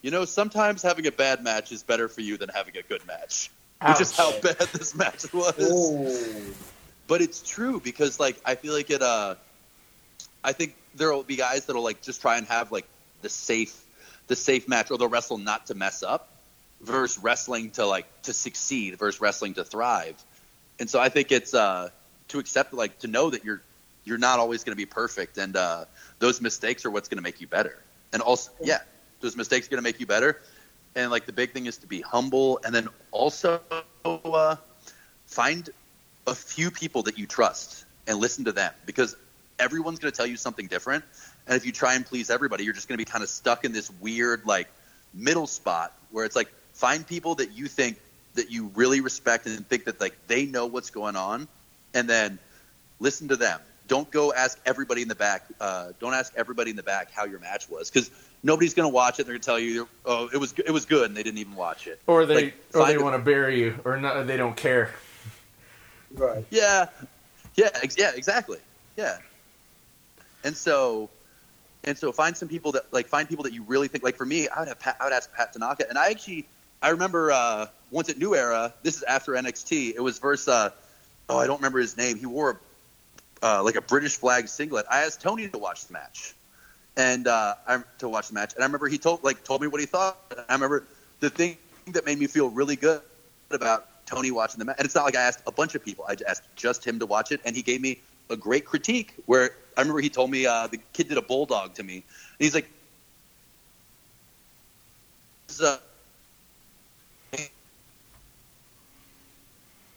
[0.00, 3.06] you know, sometimes having a bad match is better for you than having a good
[3.06, 3.50] match,
[3.80, 3.98] Ouch.
[3.98, 5.54] which is how bad this match was.
[5.60, 6.54] Ooh.
[7.06, 9.02] But it's true because like I feel like it.
[9.02, 9.36] Uh,
[10.42, 12.86] I think there will be guys that'll like just try and have like
[13.20, 13.78] the safe,
[14.26, 16.28] the safe match, or they'll wrestle not to mess up,
[16.80, 20.16] versus wrestling to like to succeed, versus wrestling to thrive.
[20.82, 21.90] And so I think it's uh,
[22.26, 23.62] to accept, like, to know that you're
[24.02, 25.84] you're not always going to be perfect, and uh,
[26.18, 27.78] those mistakes are what's going to make you better.
[28.12, 28.80] And also, yeah,
[29.20, 30.40] those mistakes are going to make you better.
[30.96, 33.60] And like the big thing is to be humble, and then also
[34.04, 34.56] uh,
[35.26, 35.70] find
[36.26, 39.14] a few people that you trust and listen to them because
[39.60, 41.04] everyone's going to tell you something different.
[41.46, 43.64] And if you try and please everybody, you're just going to be kind of stuck
[43.64, 44.66] in this weird like
[45.14, 48.00] middle spot where it's like find people that you think
[48.34, 51.48] that you really respect and think that like they know what's going on,
[51.94, 52.38] and then
[53.00, 53.60] listen to them.
[53.88, 55.44] Don't go ask everybody in the back.
[55.60, 58.10] Uh, don't ask everybody in the back how your match was because
[58.42, 59.24] nobody's going to watch it.
[59.24, 61.54] They're going to tell you, "Oh, it was it was good," and they didn't even
[61.54, 62.00] watch it.
[62.06, 64.94] Or they like, or they want to bury you, or not, they don't care.
[66.14, 66.44] Right.
[66.50, 66.86] Yeah.
[67.54, 67.70] Yeah.
[67.82, 68.12] Ex- yeah.
[68.14, 68.58] Exactly.
[68.96, 69.18] Yeah.
[70.44, 71.10] And so,
[71.84, 74.16] and so, find some people that like find people that you really think like.
[74.16, 76.46] For me, I would have Pat, I would ask Pat Tanaka, and I actually
[76.82, 78.74] I remember uh, once at New Era.
[78.82, 79.94] This is after NXT.
[79.94, 80.70] It was versus uh,
[81.28, 82.16] oh I don't remember his name.
[82.18, 82.60] He wore
[83.42, 84.86] uh, like a British flag singlet.
[84.90, 86.34] I asked Tony to watch the match,
[86.96, 89.68] and uh, I, to watch the match, and I remember he told like told me
[89.68, 90.18] what he thought.
[90.48, 90.84] I remember
[91.20, 93.02] the thing that made me feel really good
[93.50, 96.04] about Tony watching the match, and it's not like I asked a bunch of people.
[96.08, 99.14] I asked just him to watch it, and he gave me a great critique.
[99.26, 102.04] Where I remember he told me uh, the kid did a bulldog to me, and
[102.38, 102.68] he's like.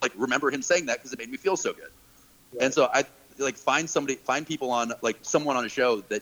[0.06, 1.90] Like remember him saying that because it made me feel so good.
[2.62, 3.04] And so I
[3.40, 6.22] like find somebody, find people on like someone on a show that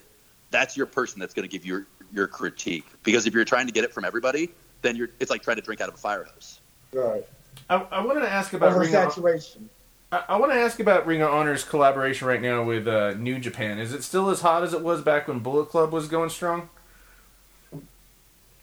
[0.51, 2.85] that's your person that's going to give your your critique.
[3.03, 4.49] Because if you're trying to get it from everybody,
[4.81, 6.59] then you're it's like trying to drink out of a fire hose.
[6.93, 7.25] Right.
[7.69, 9.69] I, I wanted to ask about Ring saturation.
[10.11, 13.15] Of, I, I want to ask about Ring of Honor's collaboration right now with uh,
[13.15, 13.79] New Japan.
[13.79, 16.69] Is it still as hot as it was back when Bullet Club was going strong?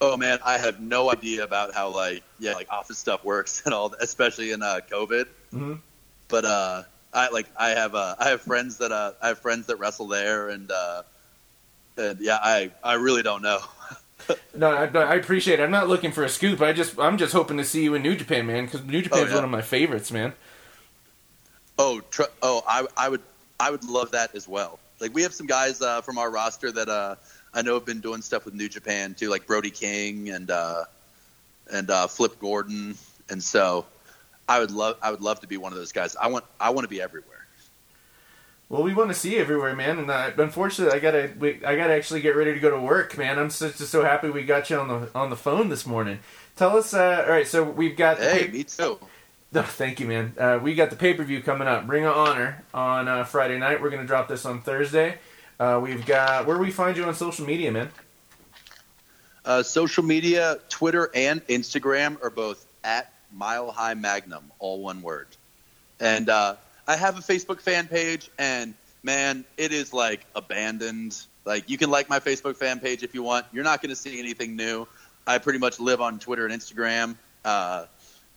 [0.03, 3.75] Oh man, I have no idea about how like yeah like office stuff works and
[3.75, 5.27] all, that, especially in uh, COVID.
[5.53, 5.75] Mm-hmm.
[6.29, 6.83] But uh,
[7.13, 10.07] I like I have uh, I have friends that uh, I have friends that wrestle
[10.07, 11.03] there, and uh,
[11.97, 13.61] and yeah, I I really don't know.
[14.55, 15.63] no, I, I, appreciate it.
[15.63, 16.61] I'm not looking for a scoop.
[16.61, 19.21] I just I'm just hoping to see you in New Japan, man, because New Japan
[19.21, 19.35] is oh, yeah.
[19.37, 20.33] one of my favorites, man.
[21.79, 23.23] Oh, tr- oh, I I would
[23.59, 24.79] I would love that as well.
[25.01, 27.17] Like we have some guys uh, from our roster that uh,
[27.53, 30.85] I know I've been doing stuff with New Japan too, like Brody King and uh,
[31.73, 32.97] and uh, Flip Gordon,
[33.29, 33.87] and so
[34.49, 36.17] I would love I would love to be one of those guys.
[36.17, 37.41] I want I want to be everywhere.
[38.69, 39.99] Well, we want to see you everywhere, man.
[39.99, 43.19] And uh, unfortunately, I gotta we, I gotta actually get ready to go to work,
[43.19, 43.37] man.
[43.37, 46.21] I'm just, just so happy we got you on the on the phone this morning.
[46.55, 47.47] Tell us, uh, all right.
[47.47, 48.19] So we've got.
[48.19, 48.99] Hey, me too.
[49.53, 50.33] No, thank you, man.
[50.39, 51.89] Uh, we got the pay per view coming up.
[51.89, 53.83] Ring of Honor on uh, Friday night.
[53.83, 55.19] We're gonna drop this on Thursday.
[55.61, 57.91] Uh, we've got where we find you on social media, man?
[59.45, 65.27] Uh, social media, Twitter and Instagram are both at Mile High Magnum, all one word.
[66.01, 66.57] And uh,
[66.89, 71.21] I have a Facebook fan page, and man, it is like abandoned.
[71.45, 73.45] Like you can like my Facebook fan page if you want.
[73.53, 74.89] You're not going to see anything new.
[75.27, 77.17] I pretty much live on Twitter and Instagram.
[77.45, 77.85] Uh,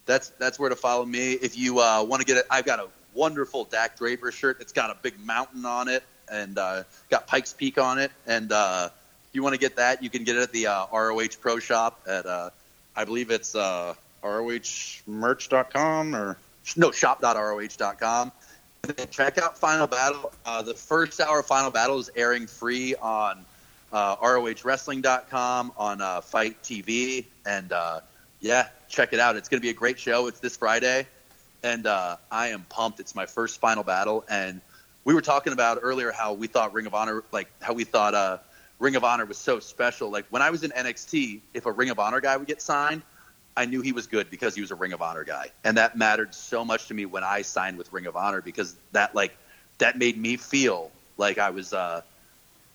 [0.05, 1.31] that's that's where to follow me.
[1.31, 4.57] If you uh, want to get it, I've got a wonderful Dak Draper shirt.
[4.59, 6.03] It's got a big mountain on it
[6.33, 8.11] and uh, got Pikes Peak on it.
[8.27, 8.89] And uh,
[9.29, 11.59] if you want to get that, you can get it at the uh, ROH Pro
[11.59, 12.49] Shop at uh,
[12.95, 16.37] I believe it's uh, ROHmerch.com or
[16.75, 18.31] no shop.roh.com.
[18.83, 20.33] And then check out Final Battle.
[20.45, 23.45] Uh, the first hour of Final Battle is airing free on
[23.93, 27.71] uh, ROHWrestling.com on uh, FITE TV, and
[28.43, 29.37] yeah, check it out.
[29.37, 30.27] It's going to be a great show.
[30.27, 31.07] It's this Friday,
[31.63, 32.99] and uh, I am pumped.
[32.99, 34.59] It's my first Final Battle, and
[35.05, 38.13] we were talking about earlier how we thought Ring of Honor, like how we thought
[38.13, 38.37] uh,
[38.79, 40.09] Ring of Honor was so special.
[40.09, 43.01] Like when I was in NXT, if a Ring of Honor guy would get signed,
[43.55, 45.97] I knew he was good because he was a Ring of Honor guy, and that
[45.97, 49.35] mattered so much to me when I signed with Ring of Honor because that like
[49.77, 51.73] that made me feel like I was.
[51.73, 52.01] Uh,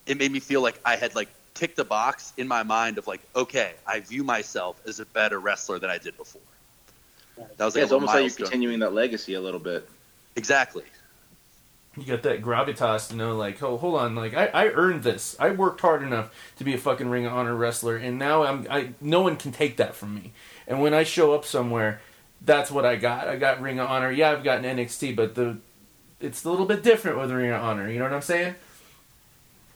[0.05, 3.05] it made me feel like I had like ticked the box in my mind of
[3.05, 6.41] like, okay, I view myself as a better wrestler than I did before.
[7.57, 9.87] That was like yeah, it's almost like you're continuing that legacy a little bit.
[10.35, 10.83] Exactly.
[12.01, 15.35] You got that gravitas to know, like, oh, hold on, like I, I earned this.
[15.39, 18.67] I worked hard enough to be a fucking Ring of Honor wrestler, and now I'm,
[18.69, 20.33] I, no one can take that from me.
[20.67, 22.01] And when I show up somewhere,
[22.41, 23.27] that's what I got.
[23.27, 24.11] I got Ring of Honor.
[24.11, 25.57] Yeah, I've got an NXT, but the,
[26.19, 27.89] it's a little bit different with Ring of Honor.
[27.89, 28.55] You know what I'm saying?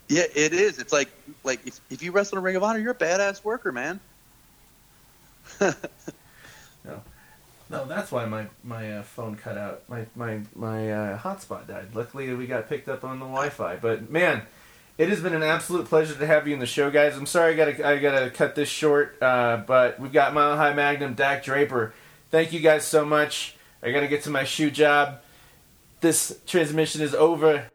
[0.07, 0.79] Yeah, it is.
[0.79, 1.09] It's like
[1.43, 3.99] like if, if you wrestle in Ring of Honor, you're a badass worker, man.
[7.73, 9.81] no, that's why my my uh, phone cut out.
[9.89, 11.95] My my my uh, hotspot died.
[11.95, 13.77] Luckily, we got picked up on the Wi-Fi.
[13.77, 14.43] But man,
[14.99, 17.17] it has been an absolute pleasure to have you in the show, guys.
[17.17, 20.73] I'm sorry I gotta I gotta cut this short, uh, but we've got Mile High
[20.73, 21.95] Magnum, Dak Draper.
[22.29, 23.55] Thank you guys so much.
[23.81, 25.21] I gotta get to my shoe job.
[26.01, 27.69] This transmission is over.